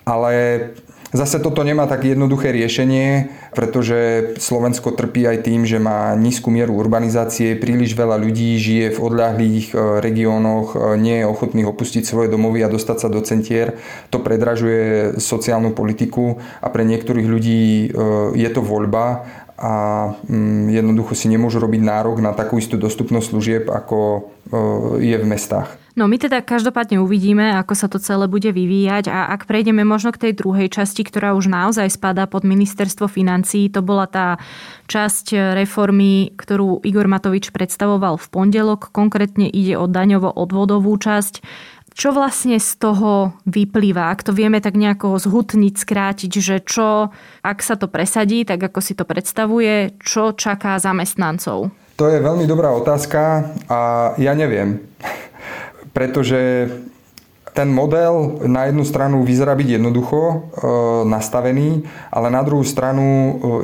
Ale 0.08 0.72
Zase 1.16 1.40
toto 1.40 1.64
nemá 1.64 1.88
tak 1.88 2.04
jednoduché 2.04 2.52
riešenie, 2.52 3.32
pretože 3.56 4.32
Slovensko 4.36 4.92
trpí 4.92 5.24
aj 5.24 5.48
tým, 5.48 5.64
že 5.64 5.80
má 5.80 6.12
nízku 6.12 6.52
mieru 6.52 6.76
urbanizácie, 6.76 7.56
príliš 7.56 7.96
veľa 7.96 8.20
ľudí 8.20 8.60
žije 8.60 8.92
v 8.92 9.00
odľahlých 9.00 9.68
e, 9.72 9.76
regiónoch, 10.04 10.76
e, 10.76 11.00
nie 11.00 11.24
je 11.24 11.32
ochotných 11.32 11.72
opustiť 11.72 12.04
svoje 12.04 12.28
domovy 12.28 12.68
a 12.68 12.74
dostať 12.74 12.98
sa 13.00 13.08
do 13.08 13.24
centier. 13.24 13.80
To 14.12 14.20
predražuje 14.20 15.16
sociálnu 15.16 15.72
politiku 15.72 16.44
a 16.60 16.68
pre 16.68 16.84
niektorých 16.84 17.28
ľudí 17.32 17.64
e, 17.64 17.88
je 18.36 18.50
to 18.52 18.60
voľba 18.60 19.24
a 19.56 19.74
mm, 20.28 20.68
jednoducho 20.68 21.16
si 21.16 21.32
nemôžu 21.32 21.64
robiť 21.64 21.80
nárok 21.80 22.20
na 22.20 22.36
takú 22.36 22.60
istú 22.60 22.76
dostupnosť 22.76 23.28
služieb, 23.32 23.64
ako 23.72 24.28
je 25.00 25.16
v 25.16 25.26
mestách. 25.26 25.85
No 25.96 26.12
my 26.12 26.20
teda 26.20 26.44
každopádne 26.44 27.00
uvidíme, 27.00 27.56
ako 27.56 27.72
sa 27.72 27.88
to 27.88 28.04
celé 28.04 28.28
bude 28.28 28.52
vyvíjať 28.52 29.08
a 29.08 29.32
ak 29.32 29.48
prejdeme 29.48 29.88
možno 29.88 30.12
k 30.12 30.28
tej 30.28 30.44
druhej 30.44 30.68
časti, 30.68 31.08
ktorá 31.08 31.32
už 31.40 31.48
naozaj 31.48 31.88
spadá 31.88 32.28
pod 32.28 32.44
ministerstvo 32.44 33.08
financií, 33.08 33.72
to 33.72 33.80
bola 33.80 34.04
tá 34.04 34.36
časť 34.92 35.56
reformy, 35.56 36.36
ktorú 36.36 36.84
Igor 36.84 37.08
Matovič 37.08 37.56
predstavoval 37.56 38.20
v 38.20 38.28
pondelok. 38.28 38.92
Konkrétne 38.92 39.48
ide 39.48 39.80
o 39.80 39.88
daňovo-odvodovú 39.88 40.92
časť. 41.00 41.40
Čo 41.96 42.12
vlastne 42.12 42.60
z 42.60 42.76
toho 42.76 43.32
vyplýva? 43.48 44.12
Ak 44.12 44.28
to 44.28 44.36
vieme 44.36 44.60
tak 44.60 44.76
nejako 44.76 45.16
zhutniť, 45.16 45.80
skrátiť, 45.80 46.32
že 46.44 46.60
čo, 46.60 47.16
ak 47.40 47.64
sa 47.64 47.80
to 47.80 47.88
presadí, 47.88 48.44
tak 48.44 48.60
ako 48.60 48.84
si 48.84 49.00
to 49.00 49.08
predstavuje, 49.08 49.96
čo 50.04 50.36
čaká 50.36 50.76
zamestnancov? 50.76 51.72
To 51.96 52.12
je 52.12 52.20
veľmi 52.20 52.44
dobrá 52.44 52.76
otázka 52.76 53.48
a 53.72 54.12
ja 54.20 54.36
neviem 54.36 54.84
pretože 55.96 56.68
ten 57.56 57.72
model 57.72 58.44
na 58.52 58.68
jednu 58.68 58.84
stranu 58.84 59.24
vyzerá 59.24 59.56
byť 59.56 59.80
jednoducho 59.80 60.20
e, 60.20 60.36
nastavený, 61.08 61.88
ale 62.12 62.28
na 62.28 62.44
druhú 62.44 62.68
stranu 62.68 63.08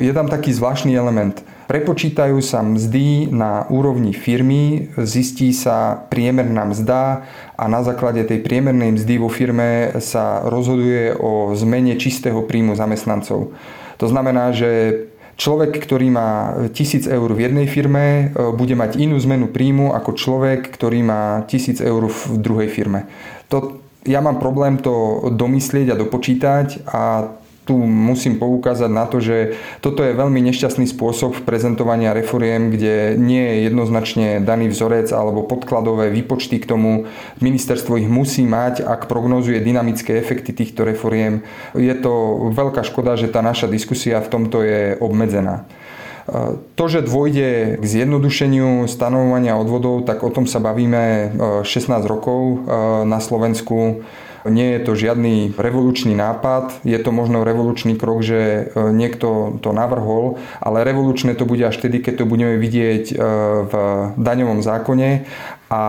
e, 0.00 0.08
je 0.08 0.12
tam 0.16 0.32
taký 0.32 0.48
zvláštny 0.56 0.96
element. 0.96 1.44
Prepočítajú 1.68 2.40
sa 2.40 2.64
mzdy 2.64 3.28
na 3.28 3.68
úrovni 3.68 4.16
firmy, 4.16 4.88
zistí 5.04 5.52
sa 5.52 6.08
priemerná 6.08 6.64
mzda 6.72 7.28
a 7.52 7.64
na 7.68 7.84
základe 7.84 8.24
tej 8.24 8.40
priemernej 8.40 8.96
mzdy 8.96 9.14
vo 9.20 9.28
firme 9.28 9.92
sa 10.00 10.40
rozhoduje 10.48 11.12
o 11.20 11.52
zmene 11.52 12.00
čistého 12.00 12.40
príjmu 12.48 12.72
zamestnancov. 12.72 13.52
To 14.00 14.06
znamená, 14.08 14.56
že 14.56 15.04
Človek, 15.42 15.74
ktorý 15.74 16.06
má 16.14 16.54
1000 16.70 17.10
eur 17.10 17.26
v 17.34 17.50
jednej 17.50 17.66
firme, 17.66 18.30
e, 18.30 18.54
bude 18.54 18.78
mať 18.78 18.94
inú 18.94 19.18
zmenu 19.18 19.50
príjmu 19.50 19.90
ako 19.90 20.14
človek, 20.14 20.70
ktorý 20.70 21.02
má 21.02 21.42
1000 21.50 21.82
eur 21.82 22.06
v 22.06 22.38
druhej 22.38 22.70
firme. 22.70 23.10
To, 23.50 23.82
ja 24.06 24.22
mám 24.22 24.38
problém 24.38 24.78
to 24.78 25.26
domyslieť 25.34 25.90
a 25.90 25.98
dopočítať 25.98 26.86
a 26.86 27.02
tu 27.62 27.78
musím 27.78 28.42
poukázať 28.42 28.90
na 28.90 29.06
to, 29.06 29.22
že 29.22 29.54
toto 29.78 30.02
je 30.02 30.18
veľmi 30.18 30.42
nešťastný 30.50 30.90
spôsob 30.90 31.46
prezentovania 31.46 32.10
reforiem, 32.10 32.74
kde 32.74 33.14
nie 33.14 33.38
je 33.38 33.56
jednoznačne 33.70 34.42
daný 34.42 34.66
vzorec 34.74 35.06
alebo 35.14 35.46
podkladové 35.46 36.10
výpočty 36.10 36.58
k 36.58 36.66
tomu. 36.66 37.06
Ministerstvo 37.38 38.02
ich 38.02 38.10
musí 38.10 38.42
mať, 38.42 38.82
ak 38.82 39.06
prognozuje 39.06 39.62
dynamické 39.62 40.18
efekty 40.18 40.50
týchto 40.50 40.82
reforiem. 40.82 41.46
Je 41.78 41.94
to 41.94 42.50
veľká 42.50 42.82
škoda, 42.82 43.14
že 43.14 43.30
tá 43.30 43.46
naša 43.46 43.70
diskusia 43.70 44.18
v 44.18 44.30
tomto 44.30 44.66
je 44.66 44.98
obmedzená. 44.98 45.62
To, 46.78 46.84
že 46.86 47.02
dôjde 47.02 47.82
k 47.82 47.84
zjednodušeniu 47.84 48.86
stanovovania 48.86 49.58
odvodov, 49.58 50.06
tak 50.06 50.22
o 50.22 50.30
tom 50.30 50.46
sa 50.46 50.62
bavíme 50.62 51.34
16 51.66 51.90
rokov 52.06 52.62
na 53.06 53.18
Slovensku. 53.18 54.06
Nie 54.42 54.78
je 54.78 54.80
to 54.82 54.92
žiadny 54.98 55.54
revolučný 55.54 56.18
nápad, 56.18 56.82
je 56.82 56.98
to 56.98 57.14
možno 57.14 57.46
revolučný 57.46 57.94
krok, 57.94 58.26
že 58.26 58.40
e, 58.40 58.62
niekto 58.90 59.58
to 59.62 59.70
navrhol, 59.70 60.42
ale 60.58 60.82
revolučné 60.82 61.38
to 61.38 61.46
bude 61.46 61.62
až 61.62 61.78
vtedy, 61.78 62.02
keď 62.02 62.22
to 62.22 62.30
budeme 62.30 62.58
vidieť 62.58 63.04
e, 63.10 63.14
v 63.70 63.74
daňovom 64.18 64.58
zákone 64.66 65.30
a 65.72 65.82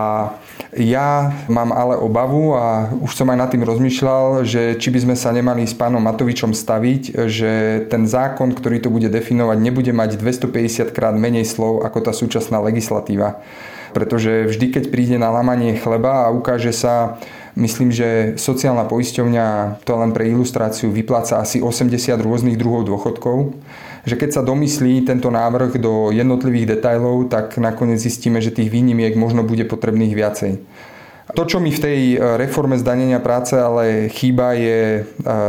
ja 0.74 1.30
mám 1.52 1.70
ale 1.70 2.00
obavu 2.00 2.56
a 2.56 2.88
už 3.04 3.12
som 3.12 3.28
aj 3.28 3.38
nad 3.38 3.50
tým 3.52 3.68
rozmýšľal, 3.68 4.48
že 4.48 4.80
či 4.80 4.88
by 4.88 4.98
sme 5.04 5.14
sa 5.18 5.28
nemali 5.28 5.68
s 5.68 5.76
pánom 5.76 6.00
Matovičom 6.00 6.56
staviť, 6.56 7.28
že 7.28 7.84
ten 7.92 8.08
zákon, 8.08 8.56
ktorý 8.56 8.80
to 8.80 8.88
bude 8.88 9.12
definovať, 9.12 9.58
nebude 9.60 9.92
mať 9.92 10.16
250 10.16 10.88
krát 10.88 11.12
menej 11.12 11.44
slov 11.44 11.84
ako 11.84 12.10
tá 12.10 12.12
súčasná 12.16 12.64
legislatíva. 12.64 13.44
Pretože 13.92 14.50
vždy, 14.50 14.66
keď 14.74 14.84
príde 14.90 15.16
na 15.20 15.30
lamanie 15.30 15.76
chleba 15.78 16.26
a 16.26 16.32
ukáže 16.34 16.74
sa 16.74 17.20
Myslím, 17.54 17.94
že 17.94 18.34
sociálna 18.34 18.82
poisťovňa, 18.90 19.78
to 19.86 19.94
len 19.94 20.10
pre 20.10 20.26
ilustráciu, 20.26 20.90
vypláca 20.90 21.38
asi 21.38 21.62
80 21.62 22.18
rôznych 22.18 22.58
druhov 22.58 22.82
dôchodkov. 22.90 23.54
Že 24.04 24.14
keď 24.18 24.30
sa 24.34 24.42
domyslí 24.42 25.06
tento 25.06 25.30
návrh 25.30 25.78
do 25.78 26.10
jednotlivých 26.10 26.76
detajlov, 26.76 27.30
tak 27.30 27.54
nakoniec 27.62 28.02
zistíme, 28.02 28.42
že 28.42 28.50
tých 28.50 28.74
výnimiek 28.74 29.14
možno 29.14 29.46
bude 29.46 29.62
potrebných 29.70 30.12
viacej. 30.18 30.52
To, 31.32 31.42
čo 31.48 31.56
mi 31.56 31.72
v 31.72 31.80
tej 31.80 32.00
e, 32.14 32.16
reforme 32.36 32.76
zdanenia 32.76 33.16
práce 33.16 33.56
ale 33.56 34.12
chýba, 34.12 34.52
je 34.52 35.00
e, 35.00 35.02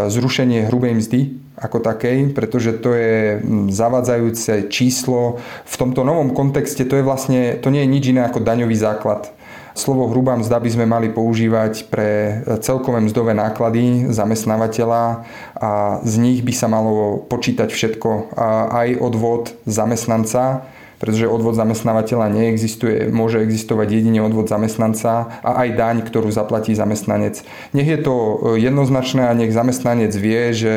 zrušenie 0.07 0.71
hrubej 0.71 1.03
mzdy 1.03 1.21
ako 1.59 1.83
takej, 1.83 2.31
pretože 2.31 2.79
to 2.79 2.95
je 2.95 3.43
zavadzajúce 3.75 4.71
číslo. 4.71 5.43
V 5.67 5.75
tomto 5.75 6.07
novom 6.07 6.31
kontexte 6.31 6.87
to 6.87 6.95
je 6.95 7.03
vlastne, 7.03 7.59
to 7.59 7.67
nie 7.75 7.83
je 7.83 7.91
nič 7.91 8.03
iné 8.07 8.23
ako 8.23 8.39
daňový 8.39 8.75
základ 8.75 9.34
Slovo 9.75 10.07
hrubá 10.07 10.39
mzda 10.39 10.63
by 10.63 10.69
sme 10.71 10.85
mali 10.87 11.11
používať 11.11 11.91
pre 11.91 12.39
celkové 12.63 13.03
mzdové 13.03 13.35
náklady 13.35 14.07
zamestnávateľa 14.07 15.27
a 15.51 15.99
z 15.99 16.15
nich 16.15 16.39
by 16.47 16.53
sa 16.55 16.71
malo 16.71 17.19
počítať 17.27 17.75
všetko, 17.75 18.39
aj 18.71 19.03
odvod 19.03 19.51
zamestnanca, 19.67 20.63
pretože 20.95 21.27
odvod 21.27 21.59
zamestnávateľa 21.59 22.31
neexistuje, 22.31 23.11
môže 23.11 23.43
existovať 23.43 23.99
jedine 23.99 24.23
odvod 24.23 24.47
zamestnanca 24.47 25.43
a 25.43 25.67
aj 25.67 25.69
daň, 25.75 25.97
ktorú 26.07 26.31
zaplatí 26.31 26.71
zamestnanec. 26.71 27.43
Nech 27.75 27.89
je 27.91 27.99
to 27.99 28.15
jednoznačné 28.55 29.27
a 29.27 29.35
nech 29.35 29.51
zamestnanec 29.51 30.15
vie, 30.15 30.55
že 30.55 30.73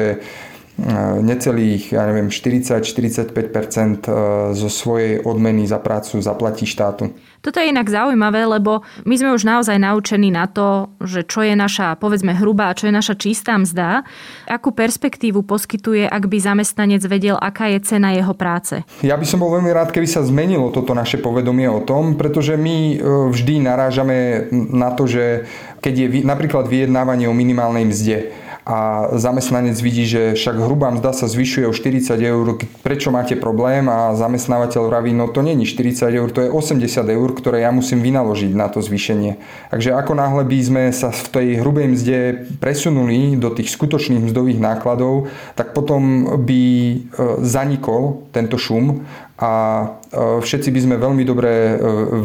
necelých, 1.18 1.90
ja 1.90 2.06
neviem, 2.06 2.30
40-45% 2.30 3.34
zo 4.54 4.68
svojej 4.70 5.18
odmeny 5.26 5.66
za 5.66 5.82
prácu 5.82 6.22
zaplatí 6.22 6.70
štátu. 6.70 7.10
Toto 7.38 7.58
je 7.62 7.70
inak 7.70 7.86
zaujímavé, 7.86 8.46
lebo 8.46 8.82
my 9.06 9.14
sme 9.14 9.30
už 9.34 9.46
naozaj 9.46 9.78
naučení 9.78 10.30
na 10.30 10.50
to, 10.50 10.90
že 11.02 11.26
čo 11.26 11.42
je 11.42 11.54
naša, 11.54 11.98
povedzme, 11.98 12.34
hrubá 12.34 12.74
čo 12.74 12.90
je 12.90 12.94
naša 12.94 13.14
čistá 13.18 13.58
mzda. 13.58 14.06
Akú 14.46 14.70
perspektívu 14.70 15.42
poskytuje, 15.42 16.06
ak 16.06 16.24
by 16.30 16.38
zamestnanec 16.38 17.02
vedel, 17.06 17.34
aká 17.38 17.70
je 17.74 17.78
cena 17.82 18.14
jeho 18.14 18.34
práce? 18.34 18.82
Ja 19.02 19.18
by 19.18 19.26
som 19.26 19.42
bol 19.42 19.54
veľmi 19.54 19.70
rád, 19.70 19.90
keby 19.90 20.06
sa 20.06 20.22
zmenilo 20.22 20.70
toto 20.70 20.94
naše 20.94 21.18
povedomie 21.18 21.66
o 21.66 21.82
tom, 21.82 22.14
pretože 22.14 22.54
my 22.54 22.76
e, 22.76 22.96
vždy 23.34 23.54
narážame 23.66 24.46
na 24.54 24.94
to, 24.94 25.10
že 25.10 25.46
keď 25.78 25.94
je 25.94 26.06
napríklad 26.26 26.66
vyjednávanie 26.66 27.30
o 27.30 27.34
minimálnej 27.34 27.86
mzde, 27.86 28.47
a 28.68 29.08
zamestnanec 29.16 29.80
vidí, 29.80 30.04
že 30.04 30.36
však 30.36 30.60
hrubá 30.60 30.92
mzda 30.92 31.16
sa 31.16 31.24
zvyšuje 31.24 31.64
o 31.64 31.72
40 31.72 32.20
eur, 32.20 32.60
prečo 32.84 33.08
máte 33.08 33.32
problém 33.32 33.88
a 33.88 34.12
zamestnávateľ 34.12 34.92
vraví, 34.92 35.16
no 35.16 35.32
to 35.32 35.40
není 35.40 35.64
40 35.64 36.12
eur, 36.12 36.28
to 36.28 36.44
je 36.44 36.52
80 36.52 36.84
eur, 37.08 37.28
ktoré 37.32 37.64
ja 37.64 37.72
musím 37.72 38.04
vynaložiť 38.04 38.52
na 38.52 38.68
to 38.68 38.84
zvýšenie. 38.84 39.40
Takže 39.72 39.96
ako 39.96 40.12
náhle 40.12 40.44
by 40.44 40.58
sme 40.60 40.84
sa 40.92 41.08
v 41.08 41.26
tej 41.32 41.48
hrubej 41.64 41.96
mzde 41.96 42.18
presunuli 42.60 43.40
do 43.40 43.48
tých 43.56 43.72
skutočných 43.72 44.28
mzdových 44.28 44.60
nákladov, 44.60 45.32
tak 45.56 45.72
potom 45.72 46.36
by 46.44 46.60
e, 46.60 46.96
zanikol 47.40 48.28
tento 48.36 48.60
šum 48.60 49.00
a 49.38 49.50
e, 50.10 50.42
všetci 50.42 50.74
by 50.74 50.80
sme 50.82 50.96
veľmi 50.98 51.22
dobre 51.22 51.50
e, 51.50 51.74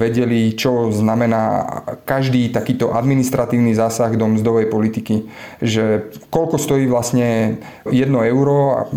vedeli, 0.01 0.49
čo 0.57 0.89
znamená 0.89 1.61
každý 2.09 2.49
takýto 2.49 2.89
administratívny 2.89 3.77
zásah 3.77 4.17
do 4.17 4.25
mzdovej 4.33 4.73
politiky. 4.73 5.29
Že 5.61 6.09
koľko 6.33 6.57
stojí 6.57 6.89
vlastne 6.89 7.61
1 7.85 8.09
euro 8.09 8.89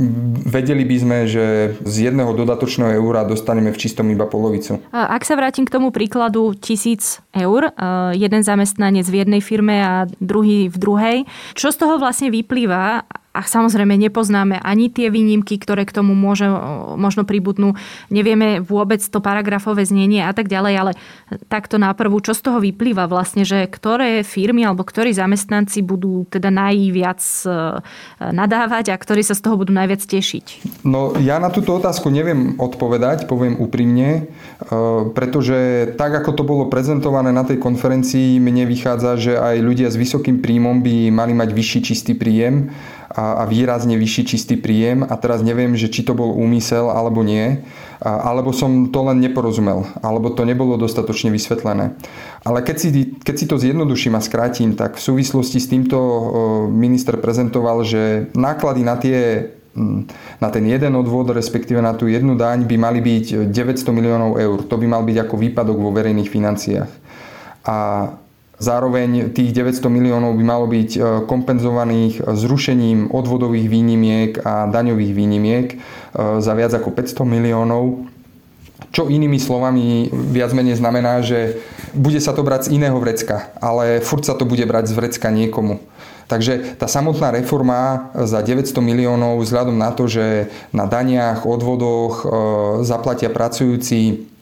vedeli 0.48 0.88
by 0.88 0.96
sme, 0.96 1.18
že 1.28 1.76
z 1.84 2.08
jedného 2.08 2.32
dodatočného 2.32 2.96
eura 2.96 3.28
dostaneme 3.28 3.68
v 3.68 3.80
čistom 3.84 4.08
iba 4.08 4.24
polovicu. 4.24 4.80
Ak 4.96 5.28
sa 5.28 5.36
vrátim 5.36 5.68
k 5.68 5.76
tomu 5.76 5.92
príkladu 5.92 6.56
1000 6.56 7.20
eur, 7.36 7.68
e, 7.68 7.70
jeden 8.16 8.40
zamestnanec 8.40 9.04
v 9.12 9.28
jednej 9.28 9.44
firme 9.44 9.76
a 9.84 10.08
druhý 10.24 10.72
v 10.72 10.76
druhej, 10.80 11.16
čo 11.52 11.68
z 11.68 11.84
toho 11.84 12.00
vlastne 12.00 12.32
vyplýva 12.32 13.04
a 13.36 13.44
samozrejme 13.44 13.92
nepoznáme 14.00 14.56
ani 14.64 14.88
tie 14.88 15.12
výnimky, 15.12 15.60
ktoré 15.60 15.84
k 15.84 15.92
tomu 15.92 16.16
môže, 16.16 16.48
možno 16.96 17.28
pribudnú. 17.28 17.76
Nevieme 18.08 18.64
vôbec 18.64 19.04
to 19.04 19.20
paragrafové 19.20 19.84
znenie 19.84 20.24
a 20.24 20.32
tak 20.32 20.48
ďalej, 20.48 20.74
ale 20.80 20.92
takto 21.52 21.76
na 21.76 21.92
prvú, 21.92 22.24
čo 22.24 22.32
z 22.32 22.40
toho 22.40 22.58
vyplýva 22.64 23.04
vlastne, 23.04 23.44
že 23.44 23.68
ktoré 23.68 24.24
firmy 24.24 24.64
alebo 24.64 24.88
ktorí 24.88 25.12
zamestnanci 25.12 25.84
budú 25.84 26.24
teda 26.32 26.48
najviac 26.48 27.20
e, 27.44 27.84
nadávať 28.32 28.94
a 28.94 28.96
ktorí 28.96 29.20
sa 29.20 29.36
z 29.36 29.44
toho 29.44 29.60
budú 29.60 29.76
najviac 29.76 30.00
tešiť? 30.00 30.46
No 30.88 31.12
ja 31.20 31.36
na 31.36 31.52
túto 31.52 31.76
otázku 31.76 32.08
neviem 32.08 32.56
odpovedať, 32.56 33.28
poviem 33.28 33.60
úprimne, 33.60 34.08
e, 34.08 34.72
pretože 35.12 35.92
tak 36.00 36.16
ako 36.24 36.30
to 36.32 36.42
bolo 36.46 36.64
prezentované 36.72 37.34
na 37.34 37.44
tej 37.44 37.60
konferencii, 37.60 38.40
mne 38.40 38.64
vychádza, 38.64 39.20
že 39.20 39.32
aj 39.36 39.56
ľudia 39.60 39.88
s 39.92 40.00
vysokým 40.00 40.40
príjmom 40.40 40.80
by 40.80 41.12
mali 41.12 41.36
mať 41.36 41.50
vyšší 41.52 41.80
čistý 41.84 42.16
príjem 42.16 42.72
a, 43.10 43.42
a 43.42 43.48
výrazne 43.48 43.94
vyšší 43.94 44.22
čistý 44.26 44.54
príjem 44.58 45.06
a 45.06 45.14
teraz 45.14 45.40
neviem, 45.46 45.78
že 45.78 45.86
či 45.86 46.02
to 46.02 46.12
bol 46.12 46.34
úmysel 46.34 46.90
alebo 46.90 47.22
nie, 47.22 47.62
a, 48.02 48.10
alebo 48.30 48.50
som 48.50 48.90
to 48.90 49.00
len 49.06 49.22
neporozumel, 49.22 49.86
alebo 50.02 50.34
to 50.34 50.42
nebolo 50.42 50.74
dostatočne 50.74 51.30
vysvetlené. 51.30 51.94
Ale 52.42 52.62
keď 52.66 52.76
si, 52.76 52.88
keď 53.22 53.34
si 53.38 53.46
to 53.46 53.56
zjednoduším 53.58 54.18
a 54.18 54.24
skrátim, 54.24 54.74
tak 54.74 54.98
v 54.98 55.06
súvislosti 55.06 55.62
s 55.62 55.70
týmto 55.70 55.98
minister 56.70 57.18
prezentoval, 57.18 57.86
že 57.86 58.30
náklady 58.34 58.82
na 58.82 58.96
tie 58.98 59.18
na 60.40 60.48
ten 60.48 60.64
jeden 60.64 60.96
odvod, 60.96 61.36
respektíve 61.36 61.84
na 61.84 61.92
tú 61.92 62.08
jednu 62.08 62.32
daň 62.32 62.64
by 62.64 62.76
mali 62.80 63.04
byť 63.04 63.52
900 63.52 63.92
miliónov 63.92 64.40
eur. 64.40 64.64
To 64.64 64.80
by 64.80 64.86
mal 64.88 65.04
byť 65.04 65.28
ako 65.28 65.36
výpadok 65.36 65.76
vo 65.76 65.92
verejných 65.92 66.32
financiách. 66.32 66.90
A 67.68 68.08
Zároveň 68.56 69.36
tých 69.36 69.52
900 69.52 69.84
miliónov 69.92 70.32
by 70.32 70.44
malo 70.44 70.64
byť 70.64 70.90
e, 70.96 71.00
kompenzovaných 71.28 72.24
zrušením 72.24 73.12
odvodových 73.12 73.68
výnimiek 73.68 74.40
a 74.40 74.64
daňových 74.72 75.12
výnimiek 75.12 75.66
e, 75.72 75.76
za 76.40 76.56
viac 76.56 76.72
ako 76.72 76.88
500 76.88 77.20
miliónov. 77.28 78.08
Čo 78.96 79.12
inými 79.12 79.36
slovami 79.36 80.08
viac 80.32 80.56
menej 80.56 80.80
znamená, 80.80 81.20
že 81.20 81.60
bude 81.92 82.16
sa 82.16 82.32
to 82.32 82.40
brať 82.40 82.72
z 82.72 82.80
iného 82.80 82.96
vrecka, 82.96 83.52
ale 83.60 84.00
furt 84.00 84.24
sa 84.24 84.32
to 84.32 84.48
bude 84.48 84.64
brať 84.64 84.88
z 84.88 84.96
vrecka 84.96 85.28
niekomu. 85.28 85.76
Takže 86.24 86.80
tá 86.80 86.88
samotná 86.88 87.36
reforma 87.36 88.08
za 88.16 88.40
900 88.40 88.72
miliónov 88.80 89.44
vzhľadom 89.44 89.76
na 89.76 89.92
to, 89.92 90.08
že 90.08 90.48
na 90.72 90.88
daniach, 90.88 91.44
odvodoch 91.44 92.24
e, 92.24 92.26
zaplatia 92.88 93.28
pracujúci 93.28 94.32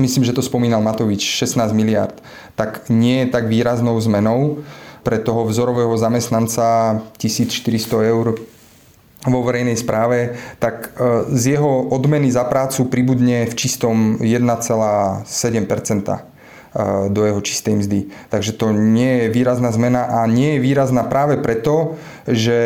myslím, 0.00 0.24
že 0.24 0.32
to 0.32 0.42
spomínal 0.42 0.80
Matovič, 0.80 1.20
16 1.20 1.72
miliard, 1.76 2.16
tak 2.56 2.88
nie 2.88 3.24
je 3.24 3.30
tak 3.30 3.46
výraznou 3.46 4.00
zmenou 4.00 4.64
pre 5.04 5.20
toho 5.20 5.44
vzorového 5.44 5.96
zamestnanca 5.96 7.00
1400 7.16 8.12
eur 8.12 8.36
vo 9.20 9.44
verejnej 9.44 9.76
správe, 9.76 10.40
tak 10.56 10.96
e, 10.96 11.28
z 11.36 11.56
jeho 11.56 11.92
odmeny 11.92 12.32
za 12.32 12.44
prácu 12.48 12.88
pribudne 12.88 13.44
v 13.44 13.52
čistom 13.52 14.16
1,7% 14.16 16.24
do 17.10 17.26
jeho 17.26 17.42
čistej 17.42 17.82
mzdy. 17.82 18.14
Takže 18.30 18.54
to 18.54 18.70
nie 18.70 19.26
je 19.26 19.34
výrazná 19.34 19.74
zmena 19.74 20.22
a 20.22 20.30
nie 20.30 20.54
je 20.54 20.62
výrazná 20.62 21.02
práve 21.02 21.34
preto, 21.42 21.98
že 22.32 22.58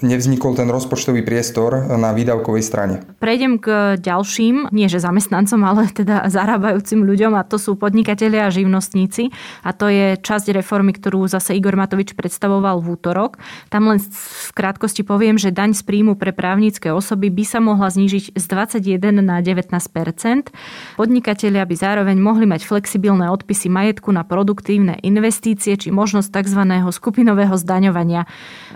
nevznikol 0.00 0.56
ten 0.56 0.68
rozpočtový 0.70 1.22
priestor 1.26 1.94
na 1.96 2.14
výdavkovej 2.16 2.64
strane. 2.64 2.94
Prejdem 3.18 3.58
k 3.58 3.96
ďalším, 4.00 4.70
nie 4.74 4.86
že 4.88 5.02
zamestnancom, 5.02 5.60
ale 5.62 5.88
teda 5.92 6.26
zarábajúcim 6.28 7.02
ľuďom 7.02 7.36
a 7.38 7.46
to 7.46 7.56
sú 7.56 7.78
podnikatelia 7.78 8.48
a 8.48 8.54
živnostníci 8.54 9.32
a 9.62 9.70
to 9.72 9.88
je 9.88 10.16
časť 10.18 10.54
reformy, 10.56 10.96
ktorú 10.96 11.26
zase 11.28 11.56
Igor 11.58 11.76
Matovič 11.76 12.16
predstavoval 12.16 12.80
v 12.80 12.96
útorok. 12.96 13.38
Tam 13.68 13.88
len 13.88 14.00
v 14.00 14.50
krátkosti 14.54 15.04
poviem, 15.04 15.36
že 15.36 15.54
daň 15.54 15.74
z 15.76 15.82
príjmu 15.84 16.16
pre 16.16 16.32
právnické 16.32 16.90
osoby 16.90 17.28
by 17.28 17.44
sa 17.46 17.58
mohla 17.62 17.88
znížiť 17.92 18.36
z 18.36 18.44
21 18.48 19.22
na 19.22 19.38
19% 19.42 20.52
Podnikatelia 20.96 21.66
by 21.66 21.74
zároveň 21.74 22.16
mohli 22.18 22.46
mať 22.46 22.62
flexibilné 22.68 23.28
odpisy 23.32 23.66
majetku 23.72 24.14
na 24.14 24.22
produktívne 24.22 24.98
investície 25.02 25.74
či 25.74 25.88
možnosť 25.90 26.30
tzv. 26.42 26.62
skupinového 26.94 27.54
zdaňovania. 27.58 28.28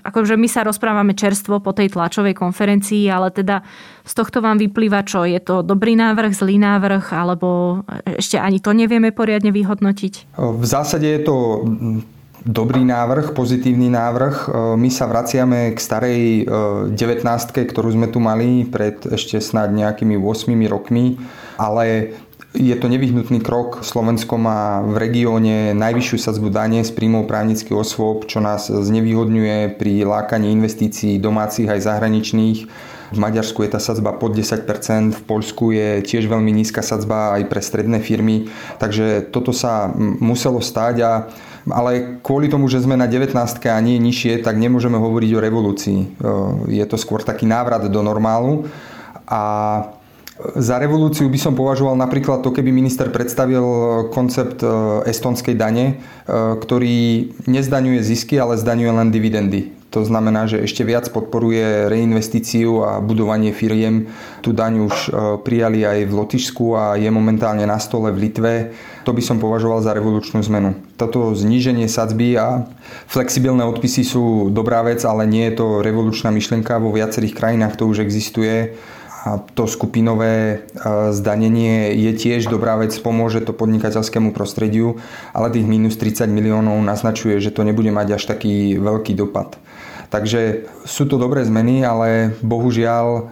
Ako 0.02 0.25
že 0.26 0.36
my 0.36 0.50
sa 0.50 0.66
rozprávame 0.66 1.14
čerstvo 1.14 1.62
po 1.62 1.70
tej 1.72 1.94
tlačovej 1.94 2.34
konferencii, 2.34 3.06
ale 3.08 3.30
teda 3.30 3.62
z 4.02 4.12
tohto 4.12 4.42
vám 4.42 4.58
vyplýva, 4.58 5.06
čo 5.06 5.22
je 5.24 5.38
to 5.38 5.62
dobrý 5.62 5.94
návrh, 5.94 6.34
zlý 6.34 6.58
návrh, 6.58 7.14
alebo 7.14 7.80
ešte 8.04 8.36
ani 8.36 8.58
to 8.58 8.74
nevieme 8.74 9.14
poriadne 9.14 9.54
vyhodnotiť? 9.54 10.36
V 10.36 10.66
zásade 10.66 11.06
je 11.06 11.20
to 11.22 11.36
dobrý 12.46 12.86
návrh, 12.86 13.34
pozitívny 13.34 13.90
návrh. 13.90 14.36
E, 14.46 14.48
my 14.78 14.88
sa 14.88 15.10
vraciame 15.10 15.74
k 15.74 15.78
starej 15.82 16.20
19, 16.94 16.94
e, 17.58 17.66
ktorú 17.66 17.90
sme 17.90 18.06
tu 18.06 18.22
mali 18.22 18.62
pred 18.62 19.02
ešte 19.02 19.42
snad 19.42 19.74
nejakými 19.74 20.14
8 20.14 20.54
rokmi, 20.70 21.18
ale 21.58 22.14
je 22.56 22.76
to 22.76 22.88
nevyhnutný 22.88 23.44
krok. 23.44 23.84
Slovensko 23.84 24.40
má 24.40 24.80
v 24.82 24.96
regióne 24.96 25.76
najvyššiu 25.76 26.16
sadzbu 26.16 26.48
dane 26.48 26.80
z 26.80 26.90
príjmov 26.90 27.28
právnických 27.28 27.76
osôb, 27.76 28.24
čo 28.24 28.40
nás 28.40 28.72
znevýhodňuje 28.72 29.76
pri 29.76 30.08
lákaní 30.08 30.50
investícií 30.56 31.20
domácich 31.20 31.68
aj 31.68 31.84
zahraničných. 31.84 32.58
V 33.14 33.18
Maďarsku 33.22 33.62
je 33.62 33.70
tá 33.70 33.78
sadzba 33.78 34.18
pod 34.18 34.34
10%, 34.34 34.66
v 35.14 35.22
Poľsku 35.22 35.70
je 35.70 36.02
tiež 36.02 36.26
veľmi 36.26 36.50
nízka 36.50 36.82
sadzba 36.82 37.38
aj 37.38 37.46
pre 37.46 37.62
stredné 37.62 38.02
firmy, 38.02 38.50
takže 38.82 39.30
toto 39.30 39.54
sa 39.54 39.86
muselo 39.96 40.58
stať 40.58 40.96
a 41.06 41.12
ale 41.66 42.22
kvôli 42.22 42.46
tomu, 42.46 42.70
že 42.70 42.78
sme 42.78 42.94
na 42.94 43.10
19 43.10 43.34
a 43.34 43.78
nie 43.82 43.98
nižšie, 43.98 44.38
tak 44.46 44.54
nemôžeme 44.54 45.02
hovoriť 45.02 45.30
o 45.34 45.42
revolúcii. 45.42 46.00
Je 46.70 46.84
to 46.86 46.94
skôr 46.94 47.26
taký 47.26 47.42
návrat 47.42 47.82
do 47.90 48.00
normálu 48.06 48.70
a 49.26 49.42
za 50.36 50.76
revolúciu 50.76 51.32
by 51.32 51.38
som 51.40 51.56
považoval 51.56 51.96
napríklad 51.96 52.44
to, 52.44 52.52
keby 52.52 52.68
minister 52.68 53.08
predstavil 53.08 53.64
koncept 54.12 54.60
e, 54.60 54.68
estonskej 55.08 55.56
dane, 55.56 55.86
e, 55.88 55.94
ktorý 56.60 56.96
nezdaňuje 57.48 58.00
zisky, 58.04 58.36
ale 58.36 58.60
zdaňuje 58.60 58.92
len 58.92 59.08
dividendy. 59.08 59.72
To 59.96 60.04
znamená, 60.04 60.44
že 60.44 60.60
ešte 60.60 60.84
viac 60.84 61.08
podporuje 61.08 61.88
reinvestíciu 61.88 62.84
a 62.84 63.00
budovanie 63.00 63.56
firiem. 63.56 64.12
Tu 64.44 64.52
daň 64.52 64.84
už 64.84 64.94
e, 65.08 65.10
prijali 65.40 65.88
aj 65.88 66.04
v 66.04 66.12
Lotyšsku 66.12 66.64
a 66.76 67.00
je 67.00 67.08
momentálne 67.08 67.64
na 67.64 67.80
stole 67.80 68.12
v 68.12 68.28
Litve. 68.28 68.76
To 69.08 69.16
by 69.16 69.24
som 69.24 69.40
považoval 69.40 69.80
za 69.80 69.96
revolučnú 69.96 70.44
zmenu. 70.52 70.76
Toto 71.00 71.32
zníženie 71.32 71.88
sadzby 71.88 72.36
a 72.36 72.68
flexibilné 73.08 73.64
odpisy 73.64 74.04
sú 74.04 74.52
dobrá 74.52 74.84
vec, 74.84 75.00
ale 75.08 75.24
nie 75.24 75.48
je 75.48 75.64
to 75.64 75.66
revolučná 75.80 76.28
myšlienka. 76.28 76.76
Vo 76.76 76.92
viacerých 76.92 77.32
krajinách 77.32 77.80
to 77.80 77.88
už 77.88 78.04
existuje 78.04 78.76
to 79.58 79.66
skupinové 79.66 80.34
e, 80.34 80.56
zdanenie 81.10 81.90
je 81.98 82.12
tiež 82.14 82.46
dobrá 82.46 82.78
vec, 82.78 82.94
pomôže 83.02 83.42
to 83.42 83.50
podnikateľskému 83.50 84.30
prostrediu, 84.30 85.02
ale 85.34 85.50
tých 85.50 85.66
minus 85.66 85.98
30 85.98 86.30
miliónov 86.30 86.78
naznačuje, 86.78 87.42
že 87.42 87.50
to 87.50 87.66
nebude 87.66 87.90
mať 87.90 88.22
až 88.22 88.22
taký 88.30 88.78
veľký 88.78 89.18
dopad. 89.18 89.58
Takže 90.06 90.70
sú 90.86 91.10
to 91.10 91.18
dobré 91.18 91.42
zmeny, 91.42 91.82
ale 91.82 92.38
bohužiaľ 92.38 93.06
e, 93.18 93.22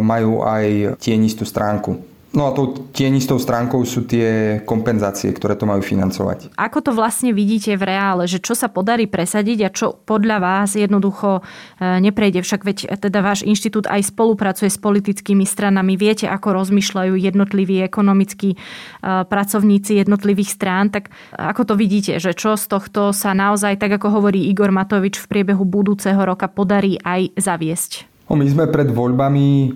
majú 0.00 0.40
aj 0.48 0.96
tienistú 0.96 1.44
stránku. 1.44 2.13
No 2.34 2.50
a 2.50 2.54
tou 2.54 2.74
tienistou 2.90 3.38
stránkou 3.38 3.86
sú 3.86 4.02
tie 4.10 4.58
kompenzácie, 4.66 5.30
ktoré 5.30 5.54
to 5.54 5.70
majú 5.70 5.78
financovať. 5.86 6.50
Ako 6.58 6.82
to 6.82 6.90
vlastne 6.90 7.30
vidíte 7.30 7.78
v 7.78 7.94
reále, 7.94 8.26
že 8.26 8.42
čo 8.42 8.58
sa 8.58 8.66
podarí 8.66 9.06
presadiť 9.06 9.58
a 9.62 9.70
čo 9.70 9.94
podľa 10.02 10.42
vás 10.42 10.74
jednoducho 10.74 11.38
e, 11.38 12.02
neprejde? 12.02 12.42
Však 12.42 12.66
veď 12.66 12.78
teda 12.98 13.22
váš 13.22 13.46
inštitút 13.46 13.86
aj 13.86 14.10
spolupracuje 14.10 14.66
s 14.66 14.82
politickými 14.82 15.46
stranami. 15.46 15.94
Viete, 15.94 16.26
ako 16.26 16.58
rozmýšľajú 16.58 17.14
jednotliví 17.14 17.86
ekonomickí 17.86 18.50
e, 18.54 18.58
pracovníci 19.06 20.02
jednotlivých 20.02 20.50
strán. 20.58 20.90
Tak 20.90 21.14
ako 21.38 21.62
to 21.70 21.74
vidíte, 21.78 22.18
že 22.18 22.34
čo 22.34 22.58
z 22.58 22.66
tohto 22.66 23.14
sa 23.14 23.30
naozaj, 23.30 23.78
tak 23.78 23.94
ako 23.94 24.10
hovorí 24.10 24.50
Igor 24.50 24.74
Matovič, 24.74 25.22
v 25.22 25.30
priebehu 25.30 25.62
budúceho 25.62 26.18
roka 26.18 26.50
podarí 26.50 26.98
aj 26.98 27.30
zaviesť? 27.38 28.13
No, 28.24 28.40
my 28.40 28.48
sme 28.48 28.64
pred 28.72 28.88
voľbami 28.88 29.48
e, 29.52 29.68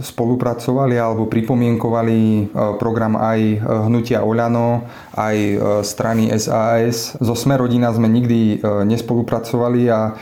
spolupracovali 0.00 0.96
alebo 0.96 1.28
pripomienkovali 1.28 2.18
e, 2.18 2.42
program 2.80 3.20
aj 3.20 3.40
e, 3.44 3.56
hnutia 3.60 4.24
Oľano, 4.24 4.88
aj 5.12 5.36
strany 5.84 6.32
SAS. 6.40 7.12
Zo 7.20 7.36
Sme 7.36 7.60
rodina 7.60 7.92
sme 7.92 8.08
nikdy 8.08 8.64
nespolupracovali 8.88 9.92
a 9.92 10.16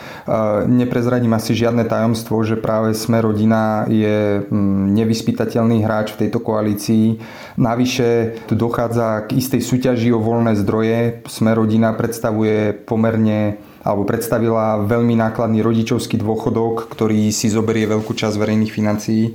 neprezradím 0.67 1.31
asi 1.31 1.55
žiadne 1.55 1.87
tajomstvo, 1.87 2.43
že 2.43 2.59
práve 2.59 2.99
Sme 2.99 3.23
rodina 3.23 3.87
je 3.87 4.43
nevyspytateľný 4.91 5.87
hráč 5.87 6.19
v 6.19 6.27
tejto 6.27 6.43
koalícii. 6.43 7.23
Navyše 7.55 8.43
tu 8.51 8.59
dochádza 8.59 9.31
k 9.31 9.39
istej 9.39 9.63
súťaži 9.63 10.11
o 10.11 10.19
voľné 10.19 10.59
zdroje. 10.59 11.23
Sme 11.31 11.55
rodina 11.55 11.95
predstavuje 11.95 12.75
pomerne 12.75 13.70
alebo 13.81 14.05
predstavila 14.05 14.85
veľmi 14.85 15.17
nákladný 15.17 15.65
rodičovský 15.65 16.21
dôchodok, 16.21 16.93
ktorý 16.93 17.33
si 17.33 17.49
zoberie 17.49 17.89
veľkú 17.89 18.13
časť 18.13 18.37
verejných 18.37 18.73
financií. 18.73 19.33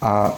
A 0.00 0.32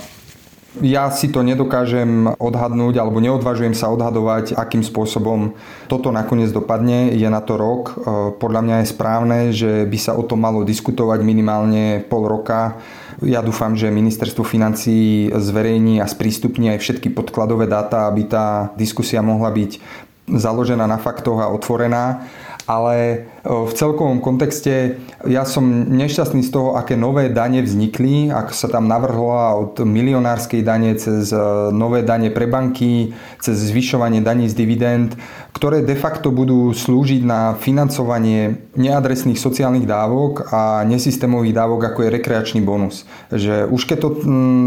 ja 0.85 1.09
si 1.09 1.33
to 1.33 1.41
nedokážem 1.41 2.37
odhadnúť 2.37 3.01
alebo 3.01 3.17
neodvažujem 3.23 3.73
sa 3.73 3.89
odhadovať, 3.89 4.53
akým 4.53 4.85
spôsobom 4.85 5.57
toto 5.89 6.13
nakoniec 6.13 6.53
dopadne. 6.53 7.17
Je 7.17 7.25
na 7.33 7.41
to 7.41 7.57
rok. 7.57 7.97
E, 7.97 8.37
podľa 8.37 8.61
mňa 8.61 8.77
je 8.85 8.93
správne, 8.93 9.39
že 9.57 9.89
by 9.89 9.97
sa 9.97 10.13
o 10.13 10.27
tom 10.27 10.45
malo 10.45 10.69
diskutovať 10.69 11.25
minimálne 11.25 12.05
pol 12.05 12.29
roka. 12.29 12.77
Ja 13.25 13.41
dúfam, 13.41 13.73
že 13.73 13.89
ministerstvo 13.89 14.45
financí 14.45 15.33
zverejní 15.33 16.05
a 16.05 16.11
sprístupní 16.11 16.69
aj 16.77 16.85
všetky 16.85 17.09
podkladové 17.09 17.65
dáta, 17.65 18.05
aby 18.05 18.29
tá 18.29 18.77
diskusia 18.77 19.25
mohla 19.25 19.49
byť 19.49 19.81
založená 20.29 20.85
na 20.85 21.01
faktoch 21.01 21.41
a 21.41 21.49
otvorená 21.49 22.27
ale 22.67 23.25
v 23.47 23.73
celkovom 23.73 24.19
kontexte 24.19 24.99
ja 25.23 25.47
som 25.47 25.65
nešťastný 25.87 26.43
z 26.43 26.51
toho, 26.51 26.75
aké 26.75 26.99
nové 26.99 27.31
dane 27.31 27.63
vznikli, 27.63 28.29
ak 28.31 28.51
sa 28.51 28.67
tam 28.67 28.91
navrhla 28.91 29.55
od 29.55 29.75
milionárskej 29.87 30.67
dane 30.67 30.99
cez 30.99 31.31
e, 31.31 31.39
nové 31.71 32.03
dane 32.03 32.35
pre 32.35 32.51
banky, 32.51 33.15
cez 33.39 33.71
zvyšovanie 33.71 34.21
daní 34.21 34.51
z 34.51 34.55
dividend, 34.59 35.15
ktoré 35.55 35.81
de 35.81 35.95
facto 35.95 36.35
budú 36.35 36.75
slúžiť 36.75 37.23
na 37.25 37.57
financovanie 37.57 38.69
neadresných 38.77 39.41
sociálnych 39.41 39.89
dávok 39.89 40.53
a 40.53 40.85
nesystémových 40.85 41.55
dávok, 41.57 41.81
ako 41.89 41.99
je 42.05 42.15
rekreačný 42.19 42.61
bonus. 42.61 43.09
Že 43.33 43.71
už 43.71 43.83
keď 43.89 43.99
to 44.03 44.09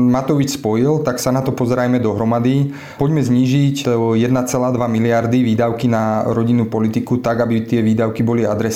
Matovič 0.10 0.58
spojil, 0.58 1.06
tak 1.06 1.22
sa 1.22 1.30
na 1.30 1.46
to 1.46 1.54
pozerajme 1.54 2.02
dohromady. 2.02 2.74
Poďme 2.98 3.22
znížiť 3.22 3.86
1,2 3.86 4.24
miliardy 4.90 5.46
výdavky 5.46 5.86
na 5.92 6.26
rodinnú 6.26 6.66
politiku 6.66 7.22
tak, 7.22 7.44
aby 7.44 7.68
tie 7.68 7.86
výdavky 7.86 8.26
boli 8.26 8.50
adresné 8.50 8.69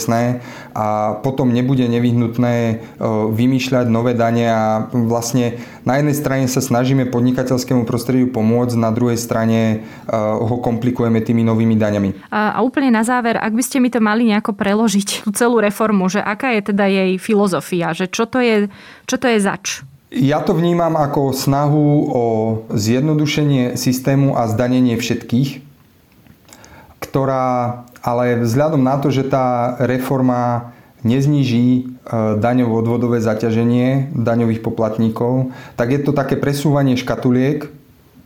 a 0.73 1.17
potom 1.21 1.53
nebude 1.53 1.85
nevyhnutné 1.85 2.55
e, 2.55 2.75
vymýšľať 3.29 3.85
nové 3.87 4.17
dane 4.17 4.49
a 4.49 4.89
vlastne 4.89 5.61
na 5.85 6.01
jednej 6.01 6.15
strane 6.17 6.45
sa 6.49 6.59
snažíme 6.59 7.07
podnikateľskému 7.13 7.85
prostrediu 7.85 8.33
pomôcť, 8.33 8.75
na 8.79 8.89
druhej 8.89 9.21
strane 9.21 9.59
e, 9.63 9.77
ho 10.17 10.57
komplikujeme 10.59 11.21
tými 11.21 11.45
novými 11.45 11.77
daňami. 11.77 12.33
A, 12.33 12.57
a 12.57 12.59
úplne 12.65 12.89
na 12.89 13.05
záver, 13.05 13.37
ak 13.37 13.53
by 13.53 13.63
ste 13.63 13.77
mi 13.77 13.93
to 13.93 14.01
mali 14.01 14.25
nejako 14.25 14.57
preložiť, 14.57 15.23
tú 15.23 15.29
celú 15.35 15.61
reformu, 15.61 16.09
že 16.09 16.19
aká 16.19 16.55
je 16.57 16.73
teda 16.73 16.85
jej 16.89 17.11
filozofia, 17.21 17.93
že 17.93 18.09
čo 18.09 18.25
to 18.25 18.41
je, 18.41 18.67
čo 19.05 19.15
to 19.21 19.29
je 19.29 19.37
zač? 19.39 19.85
Ja 20.13 20.45
to 20.45 20.53
vnímam 20.53 20.93
ako 20.93 21.33
snahu 21.33 21.85
o 22.13 22.25
zjednodušenie 22.69 23.73
systému 23.73 24.37
a 24.37 24.45
zdanenie 24.45 24.93
všetkých, 24.93 25.65
ktorá 27.01 27.81
ale 28.03 28.43
vzhľadom 28.43 28.83
na 28.83 28.99
to, 28.99 29.07
že 29.09 29.31
tá 29.31 29.79
reforma 29.79 30.75
nezníži 31.07 31.67
e, 31.67 31.81
daňovo-odvodové 32.39 33.23
zaťaženie 33.23 34.11
daňových 34.11 34.59
poplatníkov, 34.59 35.55
tak 35.79 35.95
je 35.95 35.99
to 36.03 36.11
také 36.11 36.35
presúvanie 36.35 36.99
škatuliek. 36.99 37.71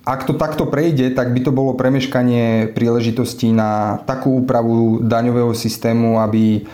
Ak 0.07 0.23
to 0.23 0.33
takto 0.33 0.65
prejde, 0.65 1.13
tak 1.13 1.35
by 1.35 1.45
to 1.45 1.51
bolo 1.51 1.75
premeškanie 1.75 2.71
príležitostí 2.71 3.51
na 3.51 4.01
takú 4.07 4.39
úpravu 4.39 5.03
daňového 5.03 5.51
systému, 5.51 6.17
aby 6.23 6.65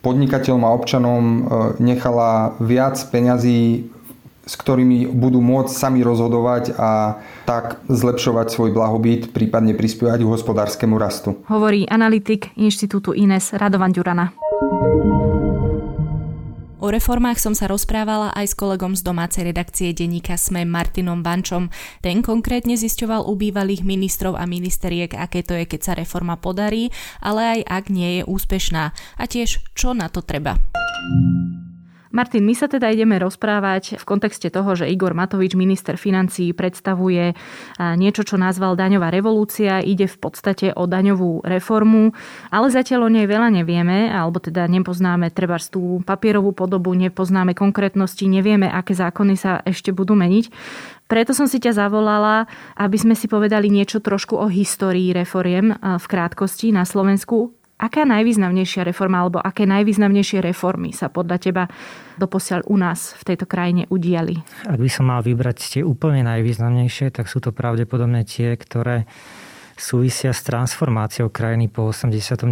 podnikateľom 0.00 0.62
a 0.64 0.74
občanom 0.76 1.22
e, 1.24 1.40
nechala 1.84 2.56
viac 2.56 2.96
peňazí 3.12 3.92
s 4.46 4.54
ktorými 4.54 5.10
budú 5.10 5.42
môcť 5.42 5.74
sami 5.74 6.06
rozhodovať 6.06 6.78
a 6.78 7.18
tak 7.50 7.82
zlepšovať 7.90 8.46
svoj 8.54 8.70
blahobyt, 8.70 9.34
prípadne 9.34 9.74
prispievať 9.74 10.22
k 10.22 10.30
hospodárskému 10.30 10.94
rastu. 10.94 11.42
Hovorí 11.50 11.82
analytik 11.90 12.54
Inštitútu 12.54 13.10
Ines 13.10 13.50
Radovan 13.50 13.90
Ďurana. 13.90 14.30
O 16.76 16.92
reformách 16.92 17.42
som 17.42 17.50
sa 17.50 17.66
rozprávala 17.66 18.30
aj 18.38 18.52
s 18.52 18.54
kolegom 18.54 18.94
z 18.94 19.02
domácej 19.02 19.50
redakcie 19.50 19.90
denníka 19.90 20.38
SME 20.38 20.62
Martinom 20.62 21.26
Bančom. 21.26 21.66
Ten 21.98 22.22
konkrétne 22.22 22.78
zisťoval 22.78 23.26
u 23.26 23.34
bývalých 23.34 23.82
ministrov 23.82 24.38
a 24.38 24.46
ministeriek, 24.46 25.10
aké 25.10 25.42
to 25.42 25.58
je, 25.58 25.66
keď 25.66 25.80
sa 25.82 25.92
reforma 25.98 26.38
podarí, 26.38 26.94
ale 27.18 27.58
aj 27.58 27.60
ak 27.66 27.84
nie 27.90 28.20
je 28.20 28.22
úspešná. 28.30 28.94
A 29.18 29.24
tiež, 29.26 29.66
čo 29.74 29.98
na 29.98 30.06
to 30.06 30.22
treba. 30.22 30.62
Martin, 32.16 32.48
my 32.48 32.56
sa 32.56 32.64
teda 32.64 32.88
ideme 32.88 33.20
rozprávať 33.20 34.00
v 34.00 34.04
kontexte 34.08 34.48
toho, 34.48 34.72
že 34.72 34.88
Igor 34.88 35.12
Matovič, 35.12 35.52
minister 35.52 36.00
financí, 36.00 36.56
predstavuje 36.56 37.36
niečo, 37.76 38.24
čo 38.24 38.40
nazval 38.40 38.72
daňová 38.72 39.12
revolúcia. 39.12 39.84
Ide 39.84 40.08
v 40.08 40.16
podstate 40.16 40.72
o 40.72 40.88
daňovú 40.88 41.44
reformu, 41.44 42.16
ale 42.48 42.72
zatiaľ 42.72 43.06
o 43.06 43.12
nej 43.12 43.28
veľa 43.28 43.52
nevieme, 43.52 44.08
alebo 44.08 44.40
teda 44.40 44.64
nepoznáme 44.64 45.28
treba 45.28 45.60
tú 45.60 46.00
papierovú 46.08 46.56
podobu, 46.56 46.96
nepoznáme 46.96 47.52
konkrétnosti, 47.52 48.24
nevieme, 48.24 48.64
aké 48.64 48.96
zákony 48.96 49.34
sa 49.36 49.60
ešte 49.68 49.92
budú 49.92 50.16
meniť. 50.16 50.48
Preto 51.06 51.36
som 51.36 51.46
si 51.46 51.62
ťa 51.62 51.86
zavolala, 51.86 52.50
aby 52.74 52.98
sme 52.98 53.14
si 53.14 53.30
povedali 53.30 53.70
niečo 53.70 54.02
trošku 54.02 54.34
o 54.40 54.50
histórii 54.50 55.14
reforiem 55.14 55.76
v 55.78 56.04
krátkosti 56.08 56.74
na 56.74 56.82
Slovensku. 56.82 57.55
Aká 57.76 58.08
najvýznamnejšia 58.08 58.88
reforma 58.88 59.20
alebo 59.20 59.36
aké 59.36 59.68
najvýznamnejšie 59.68 60.40
reformy 60.40 60.96
sa 60.96 61.12
podľa 61.12 61.36
teba 61.36 61.64
doposiaľ 62.16 62.64
u 62.72 62.76
nás 62.80 63.12
v 63.20 63.22
tejto 63.28 63.44
krajine 63.44 63.84
udiali? 63.92 64.40
Ak 64.64 64.80
by 64.80 64.88
som 64.88 65.12
mal 65.12 65.20
vybrať 65.20 65.76
tie 65.76 65.82
úplne 65.84 66.24
najvýznamnejšie, 66.24 67.12
tak 67.12 67.28
sú 67.28 67.44
to 67.44 67.52
pravdepodobne 67.52 68.24
tie, 68.24 68.56
ktoré 68.56 69.04
súvisia 69.76 70.32
s 70.32 70.40
transformáciou 70.48 71.28
krajiny 71.28 71.68
po 71.68 71.92
89. 71.92 72.48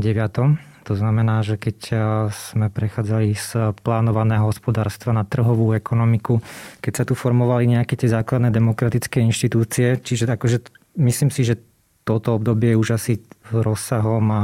To 0.85 0.93
znamená, 0.93 1.41
že 1.41 1.57
keď 1.57 1.79
e, 1.89 1.97
sme 2.29 2.69
prechádzali 2.69 3.33
z 3.33 3.73
plánovaného 3.81 4.45
hospodárstva 4.45 5.17
na 5.17 5.25
trhovú 5.25 5.73
ekonomiku, 5.73 6.45
keď 6.85 6.93
sa 6.93 7.05
tu 7.09 7.17
formovali 7.17 7.65
nejaké 7.73 7.97
tie 7.97 8.13
základné 8.13 8.53
demokratické 8.53 9.25
inštitúcie, 9.25 9.97
čiže 10.05 10.29
akože 10.29 10.69
myslím 11.01 11.33
si, 11.33 11.49
že 11.49 11.57
toto 12.05 12.37
obdobie 12.37 12.77
už 12.77 13.01
asi 13.01 13.25
rozsahom 13.49 14.29
a 14.29 14.43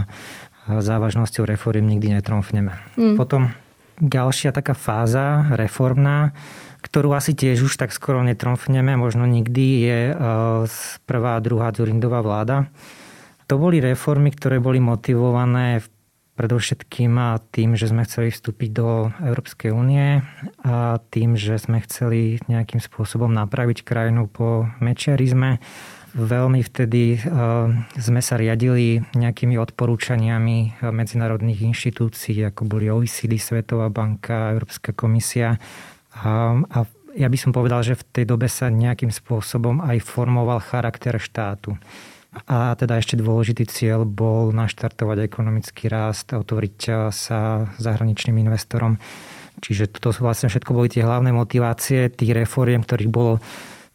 závažnosťou 0.79 1.43
reform 1.43 1.91
nikdy 1.91 2.15
netromfneme. 2.23 2.79
Mm. 2.95 3.19
Potom 3.19 3.51
ďalšia 3.99 4.55
taká 4.55 4.79
fáza 4.79 5.51
reformná, 5.59 6.33
ktorú 6.81 7.13
asi 7.13 7.37
tiež 7.37 7.67
už 7.67 7.77
tak 7.77 7.93
skoro 7.93 8.25
netromfneme, 8.25 8.97
možno 8.97 9.29
nikdy, 9.29 9.67
je 9.85 9.99
e, 10.11 10.15
prvá 11.05 11.37
a 11.37 11.45
druhá 11.45 11.75
Zurindová 11.75 12.25
vláda. 12.25 12.73
To 13.51 13.61
boli 13.61 13.83
reformy, 13.83 14.33
ktoré 14.33 14.63
boli 14.63 14.81
motivované 14.81 15.85
predovšetkým 16.41 17.21
tým, 17.53 17.77
že 17.77 17.93
sme 17.93 18.09
chceli 18.09 18.33
vstúpiť 18.33 18.71
do 18.73 19.13
Európskej 19.21 19.77
únie 19.77 20.25
a 20.65 20.97
tým, 21.13 21.37
že 21.37 21.61
sme 21.61 21.85
chceli 21.85 22.41
nejakým 22.49 22.81
spôsobom 22.81 23.29
napraviť 23.29 23.85
krajinu 23.85 24.25
po 24.25 24.65
mečiarizme 24.81 25.61
Veľmi 26.11 26.67
vtedy 26.67 27.15
eh, 27.15 27.21
sme 27.95 28.21
sa 28.21 28.35
riadili 28.35 28.99
nejakými 29.15 29.55
odporúčaniami 29.55 30.59
eh, 30.59 30.91
medzinárodných 30.91 31.71
inštitúcií, 31.71 32.43
ako 32.51 32.67
boli 32.67 32.91
OECD, 32.91 33.39
Svetová 33.39 33.87
banka, 33.95 34.51
Európska 34.51 34.91
komisia. 34.91 35.55
A, 36.19 36.59
a 36.67 36.79
ja 37.15 37.29
by 37.31 37.39
som 37.39 37.55
povedal, 37.55 37.87
že 37.87 37.95
v 37.95 38.07
tej 38.11 38.25
dobe 38.27 38.51
sa 38.51 38.71
nejakým 38.71 39.15
spôsobom 39.15 39.79
aj 39.87 40.03
formoval 40.03 40.59
charakter 40.59 41.15
štátu. 41.23 41.79
A 42.47 42.79
teda 42.79 42.99
ešte 42.99 43.19
dôležitý 43.19 43.67
cieľ 43.67 44.07
bol 44.07 44.55
naštartovať 44.55 45.27
ekonomický 45.27 45.91
rast, 45.91 46.35
otvoriť 46.35 46.79
eh, 46.91 46.95
sa 47.15 47.71
zahraničným 47.79 48.35
investorom. 48.43 48.99
Čiže 49.61 49.95
toto 49.95 50.11
vlastne 50.19 50.51
všetko 50.51 50.75
boli 50.75 50.91
tie 50.91 51.07
hlavné 51.07 51.31
motivácie 51.31 52.11
tých 52.11 52.33
reforiem, 52.35 52.83
ktorých 52.83 53.13
bolo 53.13 53.39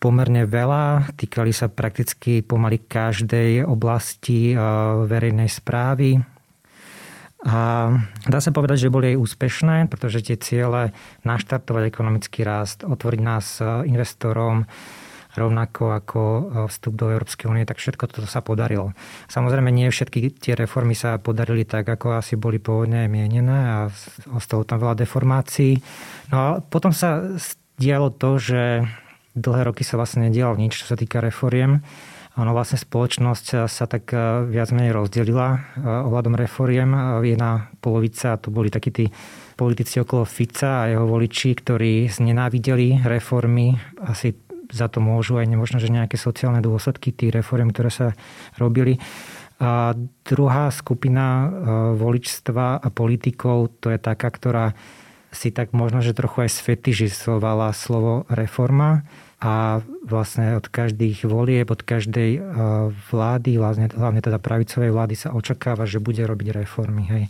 pomerne 0.05 0.45
veľa. 0.45 1.17
Týkali 1.17 1.49
sa 1.49 1.65
prakticky 1.65 2.45
pomaly 2.45 2.77
každej 2.85 3.65
oblasti 3.65 4.53
eh, 4.53 4.61
verejnej 5.09 5.49
správy. 5.49 6.21
A 7.45 7.89
dá 8.25 8.37
sa 8.41 8.53
povedať, 8.53 8.85
že 8.85 8.93
boli 8.93 9.13
aj 9.13 9.21
úspešné, 9.21 9.77
pretože 9.89 10.21
tie 10.25 10.37
ciele 10.37 10.93
naštartovať 11.25 11.89
ekonomický 11.89 12.45
rast, 12.45 12.85
otvoriť 12.85 13.21
nás 13.25 13.57
eh, 13.65 13.89
investorom, 13.89 14.69
rovnako 15.33 15.97
ako 15.97 16.21
eh, 16.21 16.41
vstup 16.69 16.93
do 16.93 17.09
Európskej 17.09 17.49
únie, 17.49 17.65
tak 17.65 17.81
všetko 17.81 18.05
toto 18.05 18.29
sa 18.29 18.45
podarilo. 18.45 18.93
Samozrejme, 19.25 19.73
nie 19.73 19.89
všetky 19.89 20.37
tie 20.37 20.53
reformy 20.53 20.93
sa 20.93 21.17
podarili 21.17 21.65
tak, 21.65 21.89
ako 21.89 22.21
asi 22.21 22.37
boli 22.37 22.61
pôvodne 22.61 23.09
mienené 23.09 23.57
a 23.57 23.77
ostalo 24.37 24.69
tam 24.69 24.85
veľa 24.85 25.01
deformácií. 25.01 25.81
No 26.29 26.35
a 26.37 26.47
potom 26.61 26.93
sa 26.93 27.25
dialo 27.81 28.13
to, 28.13 28.37
že 28.37 28.85
dlhé 29.35 29.69
roky 29.69 29.83
sa 29.83 29.99
vlastne 29.99 30.31
nedialo 30.31 30.55
nič, 30.55 30.81
čo 30.81 30.89
sa 30.89 30.95
týka 30.95 31.19
reforiem. 31.19 31.83
Ono 32.35 32.51
vlastne 32.51 32.75
spoločnosť 32.75 33.71
sa 33.71 33.85
tak 33.87 34.11
e, 34.11 34.43
viac 34.51 34.75
menej 34.75 34.91
rozdelila 34.91 35.55
e, 35.55 35.59
ohľadom 35.87 36.35
reforiem. 36.35 36.91
Jedna 37.23 37.71
polovica 37.79 38.35
to 38.35 38.51
boli 38.51 38.67
takí 38.67 38.91
tí 38.91 39.05
politici 39.55 40.03
okolo 40.03 40.27
Fica 40.27 40.83
a 40.83 40.91
jeho 40.91 41.07
voliči, 41.07 41.55
ktorí 41.55 42.11
znenávideli 42.11 43.07
reformy. 43.07 43.79
Asi 44.03 44.35
za 44.67 44.91
to 44.91 44.99
môžu 44.99 45.39
aj 45.39 45.47
nemožno, 45.47 45.79
že 45.79 45.87
nejaké 45.87 46.19
sociálne 46.19 46.59
dôsledky 46.59 47.15
tých 47.15 47.31
reform, 47.31 47.71
ktoré 47.71 47.87
sa 47.87 48.07
robili. 48.59 48.99
A 49.63 49.95
druhá 50.27 50.67
skupina 50.75 51.23
e, 51.23 51.47
voličstva 51.95 52.83
a 52.83 52.87
politikov, 52.91 53.79
to 53.79 53.95
je 53.95 53.99
taká, 53.99 54.27
ktorá 54.27 54.75
si 55.31 55.55
tak 55.55 55.71
možno, 55.71 56.03
že 56.03 56.11
trochu 56.11 56.47
aj 56.47 56.51
sfetižizovala 56.51 57.71
slovo 57.71 58.27
reforma 58.27 59.07
a 59.45 59.77
vlastne 60.01 60.57
od 60.57 60.65
každých 60.65 61.29
volieb, 61.29 61.69
od 61.69 61.85
každej 61.85 62.31
e, 62.33 62.39
vlády, 63.13 63.61
hlavne, 63.61 63.93
hlavne 63.93 64.21
teda 64.25 64.41
pravicovej 64.41 64.89
vlády 64.89 65.13
sa 65.13 65.37
očakáva, 65.37 65.85
že 65.85 66.01
bude 66.01 66.25
robiť 66.25 66.65
reformy. 66.65 67.03
Hej. 67.05 67.23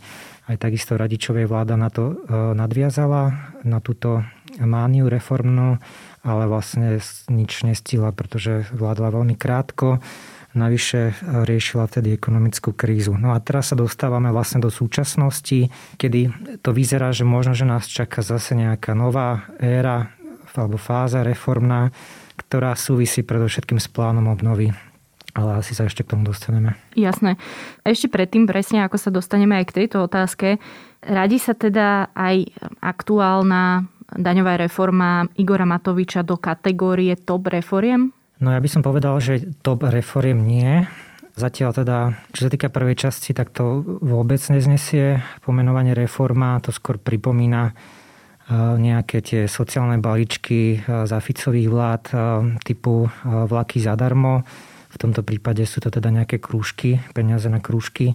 Aj 0.48 0.56
takisto 0.56 0.96
radičovej 0.96 1.44
vláda 1.44 1.76
na 1.76 1.92
to 1.92 2.16
e, 2.16 2.32
nadviazala, 2.56 3.52
na 3.68 3.84
túto 3.84 4.24
mániu 4.56 5.12
reformnú, 5.12 5.76
ale 6.24 6.48
vlastne 6.48 7.04
nič 7.28 7.68
nestihla, 7.68 8.16
pretože 8.16 8.64
vládla 8.72 9.12
veľmi 9.12 9.36
krátko. 9.36 10.00
Navyše 10.56 11.00
e, 11.04 11.14
riešila 11.44 11.84
vtedy 11.84 12.16
ekonomickú 12.16 12.72
krízu. 12.72 13.12
No 13.12 13.36
a 13.36 13.44
teraz 13.44 13.68
sa 13.68 13.76
dostávame 13.76 14.32
vlastne 14.32 14.64
do 14.64 14.72
súčasnosti, 14.72 15.68
kedy 16.00 16.32
to 16.64 16.72
vyzerá, 16.72 17.12
že 17.12 17.28
možno, 17.28 17.52
že 17.52 17.68
nás 17.68 17.84
čaká 17.84 18.24
zase 18.24 18.56
nejaká 18.56 18.96
nová 18.96 19.52
éra 19.60 20.15
alebo 20.62 20.80
fáza 20.80 21.20
reformná, 21.20 21.92
ktorá 22.36 22.72
súvisí 22.76 23.20
predovšetkým 23.24 23.80
s 23.80 23.88
plánom 23.90 24.28
obnovy 24.32 24.72
ale 25.36 25.60
asi 25.60 25.76
sa 25.76 25.84
ešte 25.84 26.00
k 26.00 26.16
tomu 26.16 26.24
dostaneme. 26.24 26.80
Jasné. 26.96 27.36
Ešte 27.84 28.08
predtým, 28.08 28.48
presne 28.48 28.88
ako 28.88 28.96
sa 28.96 29.12
dostaneme 29.12 29.60
aj 29.60 29.68
k 29.68 29.76
tejto 29.84 30.08
otázke, 30.08 30.56
radí 31.04 31.36
sa 31.36 31.52
teda 31.52 32.08
aj 32.16 32.56
aktuálna 32.80 33.84
daňová 34.16 34.56
reforma 34.56 35.28
Igora 35.36 35.68
Matoviča 35.68 36.24
do 36.24 36.40
kategórie 36.40 37.12
top 37.20 37.52
reforiem? 37.52 38.16
No 38.40 38.52
ja 38.52 38.60
by 38.60 38.68
som 38.68 38.80
povedal, 38.80 39.20
že 39.20 39.44
top 39.60 39.84
reforiem 39.84 40.40
nie. 40.40 40.88
Zatiaľ 41.36 41.70
teda, 41.76 41.96
čo 42.32 42.48
sa 42.48 42.50
týka 42.52 42.72
prvej 42.72 42.96
časti, 42.96 43.36
tak 43.36 43.52
to 43.52 43.84
vôbec 44.00 44.40
neznesie 44.48 45.20
pomenovanie 45.44 45.92
reforma. 45.92 46.56
To 46.64 46.72
skôr 46.72 46.96
pripomína 46.96 47.76
nejaké 48.52 49.18
tie 49.26 49.40
sociálne 49.50 49.98
balíčky 49.98 50.78
za 50.86 51.18
Ficových 51.18 51.68
vlád 51.70 52.04
typu 52.62 53.10
vlaky 53.24 53.82
zadarmo. 53.82 54.46
V 54.86 54.96
tomto 54.96 55.26
prípade 55.26 55.66
sú 55.66 55.82
to 55.82 55.90
teda 55.90 56.08
nejaké 56.14 56.38
krúžky, 56.38 57.02
peniaze 57.10 57.50
na 57.50 57.58
krúžky. 57.58 58.14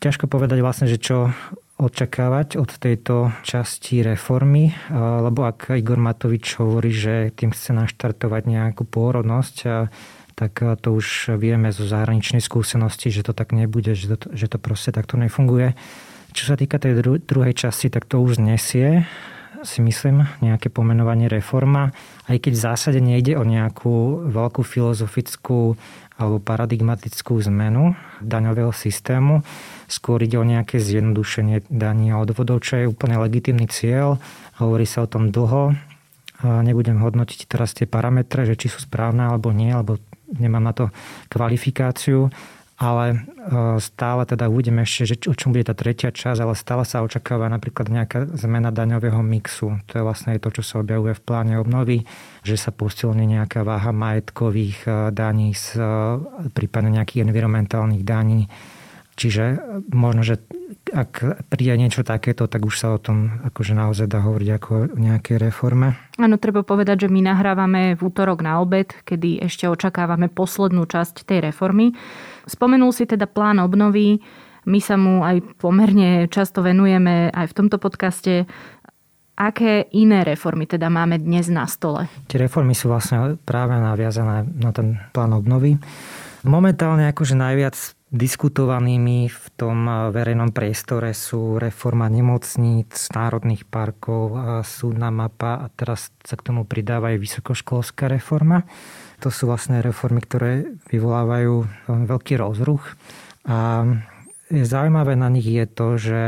Ťažko 0.00 0.32
povedať 0.32 0.64
vlastne, 0.64 0.86
že 0.88 0.96
čo 0.96 1.34
očakávať 1.76 2.56
od 2.60 2.70
tejto 2.72 3.32
časti 3.40 4.00
reformy, 4.04 4.72
lebo 4.92 5.48
ak 5.48 5.76
Igor 5.76 6.00
Matovič 6.00 6.60
hovorí, 6.60 6.92
že 6.92 7.32
tým 7.32 7.52
chce 7.52 7.72
naštartovať 7.72 8.42
nejakú 8.48 8.84
pôrodnosť, 8.84 9.56
tak 10.36 10.52
to 10.56 10.88
už 10.92 11.36
vieme 11.36 11.68
zo 11.68 11.84
zahraničnej 11.84 12.40
skúsenosti, 12.40 13.12
že 13.12 13.24
to 13.24 13.36
tak 13.36 13.52
nebude, 13.52 13.92
že 13.92 14.16
to, 14.16 14.28
že 14.32 14.48
to 14.48 14.56
proste 14.56 14.96
takto 14.96 15.20
nefunguje. 15.20 15.76
Čo 16.32 16.52
sa 16.52 16.56
týka 16.56 16.80
tej 16.80 17.20
druhej 17.20 17.52
časti, 17.52 17.92
tak 17.92 18.08
to 18.08 18.24
už 18.24 18.40
nesie 18.40 19.04
si 19.64 19.84
myslím, 19.84 20.24
nejaké 20.40 20.72
pomenovanie 20.72 21.28
reforma, 21.28 21.92
aj 22.26 22.48
keď 22.48 22.52
v 22.56 22.64
zásade 22.64 23.00
nejde 23.00 23.36
o 23.36 23.44
nejakú 23.44 24.26
veľkú 24.30 24.64
filozofickú 24.64 25.76
alebo 26.20 26.36
paradigmatickú 26.36 27.40
zmenu 27.48 27.96
daňového 28.20 28.72
systému. 28.76 29.40
Skôr 29.88 30.20
ide 30.20 30.36
o 30.36 30.44
nejaké 30.44 30.76
zjednodušenie 30.76 31.68
daní 31.72 32.12
a 32.12 32.20
odvodov, 32.20 32.60
čo 32.60 32.76
je 32.76 32.90
úplne 32.90 33.16
legitimný 33.16 33.68
cieľ. 33.72 34.20
Hovorí 34.60 34.84
sa 34.84 35.04
o 35.04 35.08
tom 35.08 35.32
dlho. 35.32 35.72
Nebudem 36.44 37.00
hodnotiť 37.00 37.48
teraz 37.48 37.72
tie 37.72 37.88
parametre, 37.88 38.44
že 38.44 38.56
či 38.56 38.68
sú 38.68 38.84
správne 38.84 39.28
alebo 39.28 39.52
nie, 39.52 39.72
alebo 39.72 39.96
nemám 40.28 40.64
na 40.64 40.72
to 40.76 40.84
kvalifikáciu 41.32 42.28
ale 42.80 43.04
e, 43.12 43.16
stále 43.76 44.24
teda 44.24 44.48
uvidíme 44.48 44.88
ešte, 44.88 45.12
že 45.12 45.14
o 45.28 45.36
čom 45.36 45.52
bude 45.52 45.68
tá 45.68 45.76
tretia 45.76 46.08
časť, 46.08 46.40
ale 46.40 46.56
stále 46.56 46.88
sa 46.88 47.04
očakáva 47.04 47.52
napríklad 47.52 47.92
nejaká 47.92 48.24
zmena 48.40 48.72
daňového 48.72 49.20
mixu. 49.20 49.76
To 49.92 50.00
je 50.00 50.02
vlastne 50.02 50.40
to, 50.40 50.48
čo 50.48 50.64
sa 50.64 50.80
objavuje 50.80 51.12
v 51.12 51.20
pláne 51.20 51.60
obnovy, 51.60 52.08
že 52.40 52.56
sa 52.56 52.72
posilne 52.72 53.28
nejaká 53.28 53.68
váha 53.68 53.92
majetkových 53.92 54.88
e, 54.88 54.90
daní, 55.12 55.52
prípadne 56.56 56.96
nejakých 56.96 57.28
environmentálnych 57.28 58.00
daní. 58.00 58.48
Čiže 59.20 59.60
možno, 59.92 60.24
že 60.24 60.40
ak 60.96 61.44
príde 61.52 61.76
niečo 61.76 62.00
takéto, 62.00 62.48
tak 62.48 62.64
už 62.64 62.74
sa 62.80 62.96
o 62.96 62.98
tom 62.98 63.44
akože 63.44 63.76
naozaj 63.76 64.08
dá 64.08 64.24
hovoriť 64.24 64.48
ako 64.56 64.96
o 64.96 64.98
nejakej 64.98 65.36
reforme. 65.36 65.92
Áno, 66.16 66.40
treba 66.40 66.64
povedať, 66.64 67.04
že 67.04 67.12
my 67.12 67.28
nahrávame 67.28 67.94
v 67.94 68.00
útorok 68.00 68.40
na 68.40 68.64
obed, 68.64 68.88
kedy 69.04 69.44
ešte 69.44 69.68
očakávame 69.68 70.32
poslednú 70.32 70.88
časť 70.88 71.28
tej 71.28 71.52
reformy. 71.52 71.92
Spomenul 72.50 72.90
si 72.90 73.06
teda 73.06 73.30
plán 73.30 73.62
obnovy. 73.62 74.18
My 74.66 74.82
sa 74.82 74.98
mu 74.98 75.22
aj 75.22 75.56
pomerne 75.62 76.26
často 76.26 76.66
venujeme 76.66 77.30
aj 77.30 77.46
v 77.54 77.56
tomto 77.56 77.78
podcaste. 77.78 78.50
Aké 79.40 79.88
iné 79.96 80.26
reformy 80.26 80.66
teda 80.68 80.92
máme 80.92 81.16
dnes 81.16 81.48
na 81.48 81.64
stole? 81.64 82.10
Tie 82.28 82.36
reformy 82.36 82.76
sú 82.76 82.90
vlastne 82.92 83.40
práve 83.40 83.72
naviazané 83.78 84.44
na 84.58 84.68
ten 84.74 85.00
plán 85.14 85.32
obnovy. 85.32 85.80
Momentálne 86.44 87.08
akože 87.08 87.38
najviac 87.38 87.99
diskutovanými 88.10 89.30
v 89.30 89.46
tom 89.54 89.86
verejnom 90.10 90.50
priestore 90.50 91.14
sú 91.14 91.62
reforma 91.62 92.10
nemocníc, 92.10 93.06
národných 93.14 93.64
parkov, 93.70 94.34
súdna 94.66 95.14
mapa 95.14 95.62
a 95.62 95.66
teraz 95.70 96.10
sa 96.26 96.34
k 96.34 96.50
tomu 96.50 96.66
pridáva 96.66 97.14
aj 97.14 97.22
vysokoškolská 97.22 98.10
reforma. 98.10 98.66
To 99.22 99.30
sú 99.30 99.46
vlastne 99.46 99.78
reformy, 99.78 100.26
ktoré 100.26 100.74
vyvolávajú 100.90 101.86
veľký 101.86 102.34
rozruch. 102.34 102.98
A 103.46 103.86
zaujímavé 104.50 105.14
na 105.14 105.30
nich 105.30 105.46
je 105.46 105.66
to, 105.70 105.88
že 105.94 106.22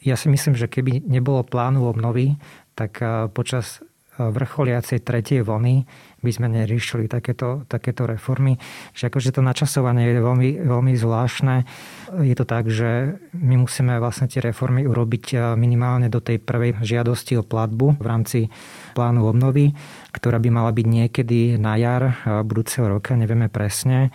ja 0.00 0.16
si 0.16 0.32
myslím, 0.32 0.56
že 0.56 0.70
keby 0.70 1.04
nebolo 1.04 1.44
plánu 1.44 1.84
obnovy, 1.84 2.40
tak 2.72 3.04
počas 3.36 3.84
vrcholiacej 4.18 4.98
tretej 5.06 5.46
vlny 5.46 5.86
by 6.18 6.30
sme 6.34 6.50
neriešili 6.50 7.06
takéto, 7.06 7.62
takéto 7.70 8.02
reformy. 8.02 8.58
Že 8.90 9.06
akože 9.06 9.30
to 9.30 9.42
načasovanie 9.46 10.10
je 10.10 10.18
veľmi, 10.18 10.50
veľmi 10.66 10.92
zvláštne. 10.98 11.62
Je 12.26 12.34
to 12.34 12.42
tak, 12.42 12.66
že 12.66 13.14
my 13.38 13.54
musíme 13.62 13.94
vlastne 14.02 14.26
tie 14.26 14.42
reformy 14.42 14.82
urobiť 14.82 15.54
minimálne 15.54 16.10
do 16.10 16.18
tej 16.18 16.42
prvej 16.42 16.82
žiadosti 16.82 17.38
o 17.38 17.46
platbu 17.46 18.02
v 18.02 18.06
rámci 18.06 18.40
plánu 18.98 19.30
obnovy, 19.30 19.70
ktorá 20.10 20.42
by 20.42 20.50
mala 20.50 20.74
byť 20.74 20.86
niekedy 20.90 21.54
na 21.54 21.78
jar 21.78 22.18
budúceho 22.42 22.90
roka, 22.90 23.14
nevieme 23.14 23.46
presne. 23.46 24.10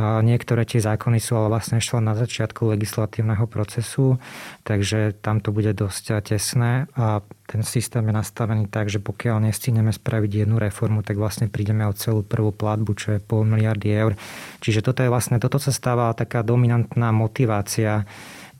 Niektoré 0.00 0.64
tie 0.64 0.80
zákony 0.80 1.20
sú 1.20 1.36
ale 1.36 1.52
vlastne 1.52 1.76
ešte 1.76 2.00
na 2.00 2.16
začiatku 2.16 2.64
legislatívneho 2.64 3.44
procesu, 3.44 4.16
takže 4.64 5.12
tam 5.20 5.44
to 5.44 5.52
bude 5.52 5.68
dosť 5.76 6.32
tesné 6.32 6.88
a 6.96 7.20
ten 7.44 7.60
systém 7.60 8.00
je 8.08 8.16
nastavený 8.16 8.72
tak, 8.72 8.88
že 8.88 9.04
pokiaľ 9.04 9.44
nestíneme 9.44 9.92
spraviť 9.92 10.48
jednu 10.48 10.56
reformu, 10.56 11.04
tak 11.04 11.20
vlastne 11.20 11.52
prídeme 11.52 11.84
o 11.84 11.92
celú 11.92 12.24
prvú 12.24 12.56
platbu, 12.56 12.96
čo 12.96 13.12
je 13.12 13.20
pol 13.20 13.44
miliardy 13.44 13.92
eur. 13.92 14.16
Čiže 14.64 14.80
toto 14.80 15.04
je 15.04 15.12
vlastne, 15.12 15.36
toto 15.36 15.60
sa 15.60 15.68
stáva 15.68 16.08
taká 16.16 16.40
dominantná 16.40 17.12
motivácia 17.12 18.08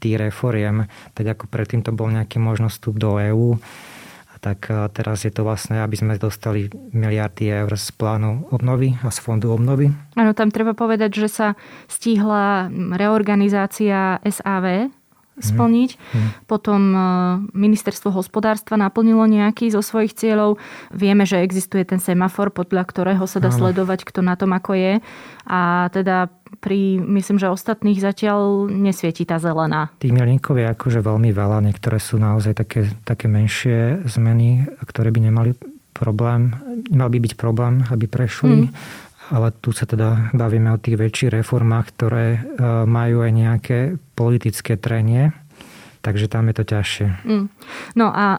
tých 0.05 0.21
reforiem, 0.21 0.85
tak 1.17 1.33
ako 1.33 1.49
predtým 1.49 1.81
to 1.81 1.97
bol 1.97 2.13
nejaký 2.13 2.37
možnosť 2.45 2.77
vstup 2.77 2.97
do 3.01 3.17
EÚ, 3.17 3.57
tak 4.43 4.67
e, 4.69 4.91
teraz 4.91 5.23
je 5.23 5.31
to 5.31 5.47
vlastne, 5.47 5.79
aby 5.79 5.95
sme 5.95 6.19
dostali 6.19 6.67
miliardy 6.91 7.47
eur 7.47 7.71
z 7.79 7.95
plánu 7.95 8.51
obnovy 8.51 8.99
a 9.07 9.09
z 9.15 9.19
fondu 9.23 9.55
obnovy. 9.55 9.95
Áno, 10.19 10.35
tam 10.35 10.51
treba 10.51 10.75
povedať, 10.75 11.15
že 11.15 11.29
sa 11.31 11.49
stihla 11.87 12.67
reorganizácia 12.99 14.19
SAV, 14.27 14.91
splniť. 15.41 15.91
Mm. 15.97 16.29
Potom 16.45 16.81
e, 16.93 16.99
ministerstvo 17.57 18.13
hospodárstva 18.13 18.77
naplnilo 18.77 19.25
nejaký 19.25 19.73
zo 19.73 19.81
svojich 19.81 20.13
cieľov. 20.13 20.61
Vieme, 20.93 21.25
že 21.25 21.41
existuje 21.41 21.89
ten 21.89 21.97
semafor, 21.97 22.53
podľa 22.53 22.85
ktorého 22.85 23.25
sa 23.25 23.41
dá 23.41 23.49
Áno. 23.49 23.65
sledovať, 23.65 24.05
kto 24.05 24.21
na 24.21 24.37
tom 24.37 24.53
ako 24.53 24.77
je. 24.77 24.95
A 25.49 25.89
teda 25.89 26.29
pri, 26.61 27.01
myslím, 27.01 27.41
že 27.41 27.49
ostatných 27.49 27.97
zatiaľ 27.97 28.69
nesvieti 28.69 29.25
tá 29.25 29.41
zelená. 29.41 29.89
Tých 29.99 30.13
milníkov 30.13 30.61
je 30.61 30.69
akože 30.69 31.01
veľmi 31.01 31.33
veľa. 31.33 31.65
Niektoré 31.65 31.97
sú 31.97 32.21
naozaj 32.21 32.53
také, 32.53 32.93
také 33.09 33.27
menšie 33.27 34.05
zmeny, 34.05 34.69
ktoré 34.85 35.09
by 35.09 35.21
nemali 35.33 35.51
problém, 35.93 36.57
nemal 36.89 37.09
by 37.13 37.19
byť 37.21 37.33
problém, 37.37 37.85
aby 37.89 38.05
prešli. 38.05 38.69
Mm 38.69 39.11
ale 39.33 39.49
tu 39.65 39.73
sa 39.73 39.89
teda 39.89 40.31
bavíme 40.37 40.69
o 40.77 40.79
tých 40.79 41.01
väčších 41.01 41.41
reformách, 41.41 41.87
ktoré 41.97 42.27
e, 42.37 42.41
majú 42.85 43.25
aj 43.25 43.33
nejaké 43.33 43.79
politické 44.13 44.77
trenie, 44.77 45.33
takže 46.05 46.29
tam 46.29 46.53
je 46.53 46.55
to 46.61 46.65
ťažšie. 46.69 47.09
Mm. 47.25 47.47
No 47.97 48.13
a 48.13 48.37
e, 48.37 48.39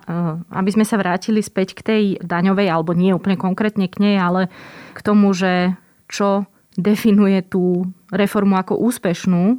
aby 0.54 0.70
sme 0.70 0.86
sa 0.86 1.02
vrátili 1.02 1.42
späť 1.42 1.74
k 1.74 1.82
tej 1.82 2.04
daňovej, 2.22 2.70
alebo 2.70 2.94
nie 2.94 3.10
úplne 3.10 3.42
konkrétne 3.42 3.90
k 3.90 3.98
nej, 3.98 4.22
ale 4.22 4.54
k 4.94 5.00
tomu, 5.02 5.34
že 5.34 5.74
čo 6.06 6.46
definuje 6.78 7.42
tú 7.42 7.90
reformu 8.14 8.54
ako 8.62 8.78
úspešnú, 8.78 9.58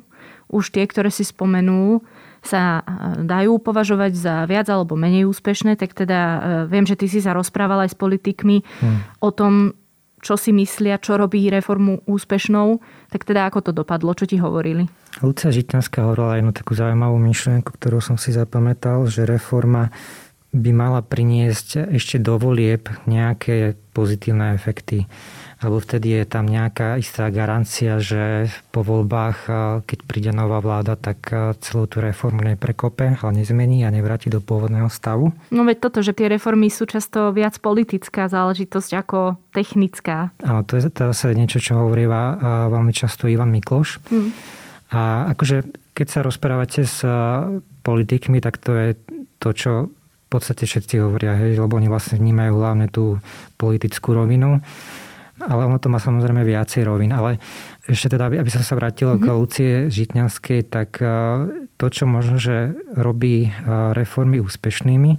už 0.54 0.70
tie, 0.70 0.86
ktoré 0.86 1.10
si 1.10 1.26
spomenul, 1.26 2.06
sa 2.46 2.78
e, 2.78 3.26
dajú 3.26 3.58
považovať 3.58 4.12
za 4.14 4.34
viac 4.46 4.70
alebo 4.70 4.94
menej 4.94 5.26
úspešné, 5.26 5.74
tak 5.74 5.98
teda 5.98 6.20
viem, 6.70 6.86
že 6.86 6.94
ty 6.94 7.10
si 7.10 7.18
sa 7.18 7.34
rozprával 7.34 7.82
aj 7.82 7.90
s 7.90 7.98
politikmi 7.98 8.62
hmm. 8.62 9.18
o 9.18 9.34
tom, 9.34 9.74
čo 10.24 10.40
si 10.40 10.56
myslia, 10.56 10.96
čo 10.96 11.20
robí 11.20 11.44
reformu 11.52 12.00
úspešnou, 12.08 12.80
tak 13.12 13.28
teda 13.28 13.52
ako 13.52 13.68
to 13.68 13.70
dopadlo, 13.76 14.16
čo 14.16 14.24
ti 14.24 14.40
hovorili? 14.40 14.88
Lucia 15.20 15.52
Žitňanská 15.52 16.00
hovorila 16.00 16.40
jednu 16.40 16.56
takú 16.56 16.72
zaujímavú 16.72 17.20
myšlienku, 17.20 17.76
ktorú 17.76 18.00
som 18.00 18.16
si 18.16 18.32
zapamätal, 18.32 19.04
že 19.06 19.28
reforma 19.28 19.92
by 20.54 20.70
mala 20.72 21.04
priniesť 21.04 21.92
ešte 21.92 22.16
do 22.22 22.40
volieb 22.40 22.88
nejaké 23.04 23.76
pozitívne 23.92 24.56
efekty 24.56 25.04
lebo 25.64 25.80
vtedy 25.80 26.20
je 26.20 26.24
tam 26.28 26.44
nejaká 26.44 27.00
istá 27.00 27.32
garancia, 27.32 27.96
že 27.98 28.52
po 28.68 28.84
voľbách, 28.84 29.38
keď 29.88 29.98
príde 30.04 30.30
nová 30.36 30.60
vláda, 30.60 30.94
tak 30.94 31.32
celú 31.64 31.88
tú 31.88 32.04
reformu 32.04 32.44
neprekope, 32.44 33.16
ale 33.16 33.32
nezmení 33.40 33.82
a 33.82 33.90
nevráti 33.90 34.28
do 34.28 34.44
pôvodného 34.44 34.92
stavu. 34.92 35.32
No 35.48 35.64
veď 35.64 35.88
toto, 35.88 36.04
že 36.04 36.12
tie 36.12 36.28
reformy 36.28 36.68
sú 36.68 36.84
často 36.84 37.32
viac 37.32 37.56
politická 37.64 38.28
záležitosť 38.28 38.90
ako 39.00 39.40
technická. 39.56 40.36
Áno, 40.44 40.62
to 40.68 40.76
je 40.76 40.92
zase 40.92 41.32
niečo, 41.32 41.58
čo 41.58 41.80
hovoríva 41.80 42.36
veľmi 42.68 42.92
často 42.92 43.24
Ivan 43.24 43.48
Mikloš. 43.48 44.04
Hmm. 44.12 44.30
A 44.92 45.32
akože 45.32 45.64
keď 45.96 46.06
sa 46.06 46.20
rozprávate 46.20 46.84
s 46.84 47.00
politikmi, 47.82 48.38
tak 48.44 48.60
to 48.60 48.76
je 48.76 48.88
to, 49.40 49.50
čo 49.56 49.72
v 49.90 50.28
podstate 50.30 50.66
všetci 50.66 50.98
hovoria, 50.98 51.38
hej, 51.38 51.62
lebo 51.62 51.78
oni 51.78 51.86
vlastne 51.86 52.18
vnímajú 52.18 52.52
hlavne 52.58 52.90
tú 52.90 53.22
politickú 53.54 54.18
rovinu 54.18 54.58
ale 55.42 55.66
ono 55.66 55.82
to 55.82 55.90
má 55.90 55.98
samozrejme 55.98 56.46
viacej 56.46 56.86
rovín. 56.86 57.10
Ale 57.10 57.42
ešte 57.90 58.14
teda, 58.14 58.30
aby 58.30 58.50
som 58.50 58.62
sa 58.62 58.78
vrátil 58.78 59.10
mm-hmm. 59.14 59.24
k 59.24 59.34
Lucie 59.34 59.74
Žitňanskej, 59.90 60.60
tak 60.70 61.02
e, 61.02 61.06
to, 61.74 61.86
čo 61.90 62.06
možno, 62.06 62.38
že 62.38 62.74
robí 62.94 63.48
e, 63.48 63.50
reformy 63.98 64.38
úspešnými, 64.38 65.18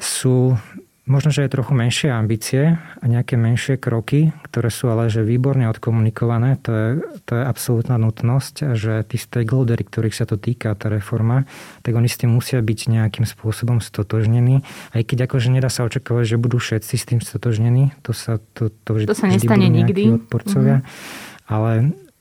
sú 0.00 0.56
Možno, 1.02 1.34
že 1.34 1.42
je 1.42 1.50
trochu 1.50 1.74
menšie 1.74 2.14
ambície 2.14 2.78
a 2.78 3.04
nejaké 3.10 3.34
menšie 3.34 3.74
kroky, 3.74 4.30
ktoré 4.46 4.70
sú 4.70 4.86
ale 4.86 5.10
že 5.10 5.26
výborne 5.26 5.66
odkomunikované. 5.66 6.62
To 6.62 6.70
je, 6.70 6.86
to 7.26 7.32
je 7.34 7.42
absolútna 7.42 7.98
nutnosť, 7.98 8.78
že 8.78 9.02
tí 9.10 9.18
stakeholdery, 9.18 9.82
ktorých 9.82 10.14
sa 10.14 10.30
to 10.30 10.38
týka, 10.38 10.70
tá 10.78 10.86
reforma, 10.86 11.42
tak 11.82 11.98
oni 11.98 12.06
s 12.06 12.22
tým 12.22 12.30
musia 12.30 12.62
byť 12.62 12.86
nejakým 12.86 13.26
spôsobom 13.26 13.82
stotožnení. 13.82 14.62
Aj 14.94 15.02
keď 15.02 15.26
akože 15.26 15.50
nedá 15.50 15.66
sa 15.74 15.90
očakávať, 15.90 16.24
že 16.32 16.36
budú 16.38 16.62
všetci 16.62 16.94
s 16.94 17.04
tým 17.04 17.18
stotožnení. 17.18 17.90
To 18.06 18.14
sa, 18.14 18.38
to, 18.54 18.70
to, 18.70 19.02
to 19.02 19.18
sa 19.18 19.26
nestane 19.26 19.74
nikdy. 19.74 20.06
Odporcovia. 20.22 20.86
Mm-hmm. 20.86 21.50
Ale 21.50 21.70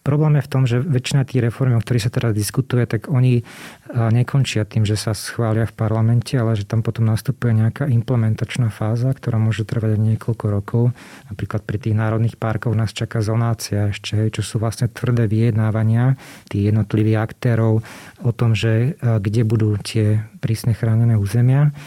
Problém 0.01 0.41
je 0.41 0.45
v 0.45 0.51
tom, 0.51 0.63
že 0.65 0.81
väčšina 0.81 1.29
tých 1.29 1.45
reform, 1.45 1.77
o 1.77 1.83
ktorých 1.83 2.09
sa 2.09 2.09
teraz 2.09 2.33
diskutuje, 2.33 2.89
tak 2.89 3.05
oni 3.05 3.45
nekončia 3.93 4.65
tým, 4.65 4.81
že 4.81 4.97
sa 4.97 5.13
schvália 5.13 5.69
v 5.69 5.77
parlamente, 5.77 6.33
ale 6.33 6.57
že 6.57 6.65
tam 6.65 6.81
potom 6.81 7.05
nastupuje 7.05 7.53
nejaká 7.53 7.85
implementačná 7.85 8.73
fáza, 8.73 9.13
ktorá 9.13 9.37
môže 9.37 9.61
trvať 9.61 10.01
niekoľko 10.01 10.45
rokov. 10.49 10.83
Napríklad 11.29 11.61
pri 11.69 11.77
tých 11.77 11.93
národných 11.93 12.41
parkoch 12.41 12.73
nás 12.73 12.97
čaká 12.97 13.21
zonácia 13.21 13.93
ešte, 13.93 14.33
čo 14.33 14.41
sú 14.41 14.57
vlastne 14.57 14.89
tvrdé 14.89 15.29
vyjednávania 15.29 16.17
tých 16.49 16.73
jednotlivých 16.73 17.21
aktérov 17.21 17.85
o 18.25 18.31
tom, 18.33 18.57
že 18.57 18.97
kde 18.97 19.45
budú 19.45 19.77
tie 19.85 20.25
prísne 20.41 20.73
chránené 20.73 21.13
územia. 21.13 21.77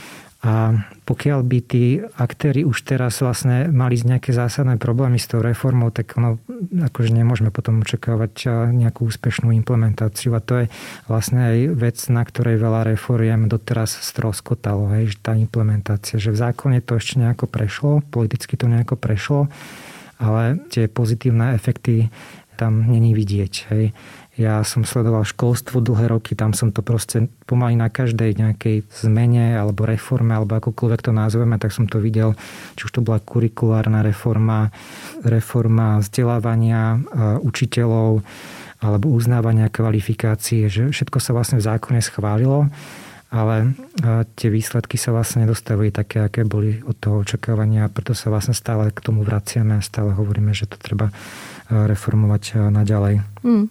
A 0.44 0.76
pokiaľ 1.09 1.40
by 1.40 1.59
tí 1.64 2.04
aktéry 2.20 2.68
už 2.68 2.85
teraz 2.85 3.24
vlastne 3.24 3.72
mali 3.72 3.96
nejaké 3.96 4.37
zásadné 4.37 4.76
problémy 4.76 5.16
s 5.16 5.24
tou 5.24 5.40
reformou, 5.40 5.88
tak 5.88 6.20
ono, 6.20 6.37
akože 6.85 7.16
nemôžeme 7.16 7.48
potom 7.48 7.80
očakávať 7.80 8.52
nejakú 8.76 9.09
úspešnú 9.09 9.57
implementáciu. 9.57 10.37
A 10.37 10.44
to 10.44 10.64
je 10.64 10.66
vlastne 11.09 11.40
aj 11.40 11.59
vec, 11.81 11.96
na 12.12 12.29
ktorej 12.29 12.60
veľa 12.60 12.92
reforiem 12.92 13.48
doteraz 13.48 13.96
stroskotalo, 14.04 14.92
hej, 15.00 15.16
že 15.16 15.25
tá 15.25 15.33
implementácia, 15.33 16.21
že 16.21 16.29
v 16.29 16.40
zákone 16.44 16.85
to 16.85 17.00
ešte 17.00 17.25
nejako 17.25 17.48
prešlo, 17.48 18.04
politicky 18.12 18.60
to 18.60 18.68
nejako 18.68 19.00
prešlo, 19.00 19.48
ale 20.21 20.60
tie 20.68 20.92
pozitívne 20.92 21.56
efekty 21.56 22.12
tam 22.54 22.87
není 22.87 23.16
vidieť. 23.16 23.54
Hej. 23.73 23.96
Ja 24.35 24.66
som 24.66 24.82
sledoval 24.82 25.22
školstvo 25.22 25.78
dlhé 25.78 26.10
roky, 26.10 26.35
tam 26.35 26.58
som 26.58 26.74
to 26.74 26.82
proste 26.82 27.30
pomaly 27.46 27.78
na 27.78 27.87
každej 27.87 28.35
nejakej 28.35 28.82
zmene 28.90 29.54
alebo 29.54 29.87
reforme, 29.87 30.35
alebo 30.35 30.58
akokoľvek 30.58 31.00
to 31.06 31.12
nazveme, 31.14 31.54
tak 31.62 31.70
som 31.70 31.87
to 31.87 32.02
videl, 32.02 32.35
či 32.74 32.90
už 32.90 32.98
to 32.98 33.00
bola 33.06 33.22
kurikulárna 33.22 34.02
reforma, 34.02 34.74
reforma 35.22 36.02
vzdelávania 36.02 36.98
učiteľov, 37.46 38.26
alebo 38.82 39.06
uznávania 39.14 39.70
kvalifikácie, 39.70 40.66
že 40.66 40.90
všetko 40.90 41.22
sa 41.22 41.30
vlastne 41.30 41.62
v 41.62 41.66
zákone 41.70 42.02
schválilo, 42.02 42.66
ale 43.30 43.74
tie 44.35 44.50
výsledky 44.50 44.98
sa 44.98 45.10
vlastne 45.10 45.42
nedostavili 45.46 45.94
také, 45.94 46.22
aké 46.22 46.42
boli 46.42 46.82
od 46.82 46.94
toho 46.98 47.22
očakávania 47.22 47.90
preto 47.90 48.14
sa 48.14 48.30
vlastne 48.30 48.54
stále 48.54 48.90
k 48.90 48.98
tomu 48.98 49.22
vraciame 49.26 49.78
a 49.78 49.82
stále 49.82 50.14
hovoríme, 50.14 50.54
že 50.54 50.70
to 50.70 50.78
treba 50.78 51.10
reformovať 51.69 52.71
naďalej. 52.71 53.25
Mm. 53.40 53.67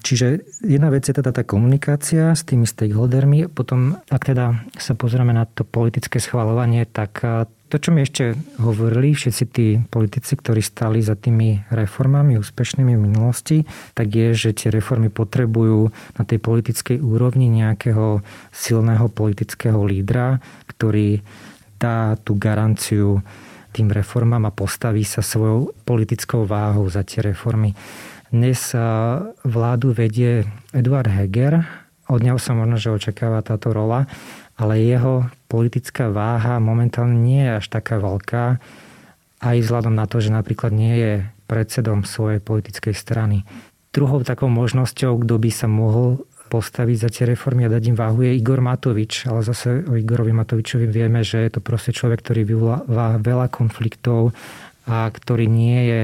Čiže 0.00 0.44
jedna 0.60 0.88
vec 0.92 1.08
je 1.08 1.16
teda 1.16 1.32
tá 1.32 1.44
komunikácia 1.44 2.36
s 2.36 2.44
tými 2.44 2.68
stakeholdermi. 2.68 3.48
Potom, 3.48 3.96
ak 4.12 4.32
teda 4.32 4.64
sa 4.76 4.92
pozrieme 4.92 5.32
na 5.32 5.48
to 5.48 5.64
politické 5.64 6.20
schvalovanie, 6.20 6.84
tak 6.84 7.24
to, 7.72 7.76
čo 7.80 7.90
mi 7.90 8.04
ešte 8.04 8.38
hovorili 8.60 9.16
všetci 9.16 9.44
tí 9.50 9.80
politici, 9.88 10.36
ktorí 10.36 10.62
stali 10.62 11.02
za 11.02 11.16
tými 11.18 11.64
reformami 11.74 12.38
úspešnými 12.38 12.92
v 12.94 13.04
minulosti, 13.08 13.58
tak 13.98 14.14
je, 14.14 14.30
že 14.36 14.54
tie 14.54 14.68
reformy 14.70 15.10
potrebujú 15.10 15.90
na 16.14 16.22
tej 16.22 16.38
politickej 16.38 17.02
úrovni 17.02 17.50
nejakého 17.50 18.22
silného 18.52 19.10
politického 19.10 19.80
lídra, 19.82 20.38
ktorý 20.70 21.24
dá 21.80 22.14
tú 22.22 22.38
garanciu 22.38 23.20
tým 23.74 23.90
reformám 23.90 24.46
a 24.46 24.54
postaví 24.54 25.02
sa 25.02 25.18
svojou 25.18 25.74
politickou 25.82 26.46
váhou 26.46 26.86
za 26.86 27.02
tie 27.02 27.26
reformy. 27.26 27.74
Dnes 28.30 28.70
vládu 29.42 29.90
vedie 29.90 30.46
Eduard 30.70 31.10
Heger, 31.10 31.66
od 32.06 32.22
neho 32.22 32.38
sa 32.38 32.54
možno, 32.54 32.78
že 32.78 32.94
očakáva 32.94 33.42
táto 33.42 33.74
rola, 33.74 34.06
ale 34.54 34.78
jeho 34.78 35.26
politická 35.50 36.14
váha 36.14 36.62
momentálne 36.62 37.18
nie 37.18 37.42
je 37.42 37.58
až 37.58 37.66
taká 37.66 37.98
veľká, 37.98 38.62
aj 39.42 39.56
vzhľadom 39.58 39.98
na 39.98 40.06
to, 40.06 40.22
že 40.22 40.30
napríklad 40.30 40.70
nie 40.70 40.94
je 40.94 41.12
predsedom 41.50 42.06
svojej 42.06 42.38
politickej 42.38 42.94
strany. 42.94 43.42
Druhou 43.90 44.22
takou 44.22 44.46
možnosťou, 44.50 45.26
kto 45.26 45.34
by 45.38 45.50
sa 45.50 45.66
mohol 45.66 46.22
postaviť 46.54 46.96
za 47.02 47.10
tie 47.10 47.24
reformy 47.26 47.66
a 47.66 47.72
dať 47.74 47.90
im 47.90 47.98
váhu 47.98 48.22
je 48.22 48.38
Igor 48.38 48.62
Matovič. 48.62 49.26
Ale 49.26 49.42
zase 49.42 49.82
o 49.90 49.98
Igorovi 49.98 50.30
Matovičovi 50.30 50.86
vieme, 50.86 51.26
že 51.26 51.42
je 51.42 51.58
to 51.58 51.60
proste 51.60 51.90
človek, 51.90 52.22
ktorý 52.22 52.46
vyvoláva 52.46 53.18
veľa 53.18 53.50
konfliktov 53.50 54.30
a 54.86 55.10
ktorý 55.10 55.50
nie 55.50 55.80
je 55.90 56.02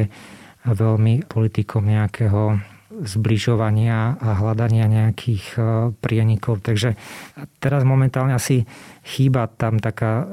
veľmi 0.67 1.31
politikom 1.31 1.87
nejakého 1.87 2.59
zbližovania 3.01 4.19
a 4.19 4.29
hľadania 4.37 4.91
nejakých 4.91 5.45
e, 5.57 5.61
prienikov. 6.03 6.61
Takže 6.61 6.99
teraz 7.63 7.87
momentálne 7.87 8.35
asi 8.35 8.69
chýba 9.07 9.49
tam 9.49 9.81
taká 9.81 10.13
e, 10.21 10.25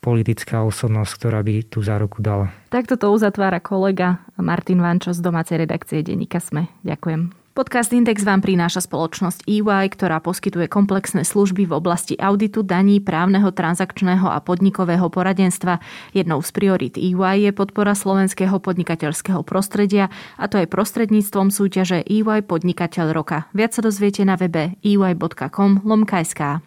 politická 0.00 0.64
osobnosť, 0.64 1.12
ktorá 1.20 1.44
by 1.44 1.68
tú 1.68 1.84
záruku 1.84 2.24
dala. 2.24 2.48
Takto 2.72 2.96
to 2.96 3.12
uzatvára 3.12 3.60
kolega 3.60 4.24
Martin 4.40 4.80
Vančo 4.80 5.12
z 5.12 5.20
domácej 5.20 5.60
redakcie 5.60 6.00
Denika 6.00 6.40
Sme. 6.40 6.70
Ďakujem. 6.80 7.43
Podcast 7.54 7.94
Index 7.94 8.26
vám 8.26 8.42
prináša 8.42 8.82
spoločnosť 8.82 9.46
EY, 9.46 9.94
ktorá 9.94 10.18
poskytuje 10.18 10.66
komplexné 10.66 11.22
služby 11.22 11.70
v 11.70 11.78
oblasti 11.78 12.18
auditu, 12.18 12.66
daní, 12.66 12.98
právneho, 12.98 13.54
transakčného 13.54 14.26
a 14.26 14.42
podnikového 14.42 15.06
poradenstva. 15.06 15.78
Jednou 16.10 16.42
z 16.42 16.50
priorit 16.50 16.98
EY 16.98 17.46
je 17.46 17.50
podpora 17.54 17.94
slovenského 17.94 18.58
podnikateľského 18.58 19.46
prostredia 19.46 20.10
a 20.34 20.50
to 20.50 20.58
aj 20.58 20.66
prostredníctvom 20.66 21.54
súťaže 21.54 22.02
EY 22.02 22.42
Podnikateľ 22.42 23.14
roka. 23.14 23.46
Viac 23.54 23.78
sa 23.78 23.86
dozviete 23.86 24.26
na 24.26 24.34
webe 24.34 24.74
ey.com 24.82 25.86
lomksk. 25.86 26.58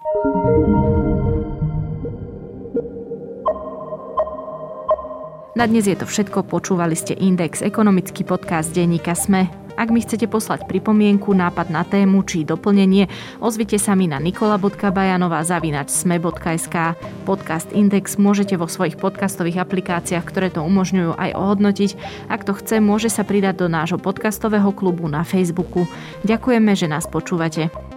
Na 5.52 5.66
dnes 5.68 5.84
je 5.84 6.00
to 6.00 6.08
všetko. 6.08 6.48
Počúvali 6.48 6.96
ste 6.96 7.12
Index, 7.12 7.60
ekonomický 7.60 8.24
podcast 8.24 8.72
denníka 8.72 9.12
Sme. 9.12 9.67
Ak 9.78 9.94
mi 9.94 10.02
chcete 10.02 10.26
poslať 10.26 10.66
pripomienku, 10.66 11.38
nápad 11.38 11.70
na 11.70 11.86
tému 11.86 12.26
či 12.26 12.42
doplnenie, 12.42 13.06
ozvite 13.38 13.78
sa 13.78 13.94
mi 13.94 14.10
na 14.10 14.18
nikola.bajanová 14.18 15.46
zavinač 15.46 15.94
sme.sk. 15.94 16.98
Podcast 17.30 17.70
Index 17.78 18.18
môžete 18.18 18.58
vo 18.58 18.66
svojich 18.66 18.98
podcastových 18.98 19.62
aplikáciách, 19.62 20.26
ktoré 20.26 20.50
to 20.50 20.66
umožňujú 20.66 21.14
aj 21.14 21.32
ohodnotiť. 21.38 21.92
Ak 22.26 22.42
to 22.42 22.58
chce, 22.58 22.82
môže 22.82 23.14
sa 23.14 23.22
pridať 23.22 23.62
do 23.62 23.68
nášho 23.70 24.02
podcastového 24.02 24.74
klubu 24.74 25.06
na 25.06 25.22
Facebooku. 25.22 25.86
Ďakujeme, 26.26 26.74
že 26.74 26.90
nás 26.90 27.06
počúvate. 27.06 27.97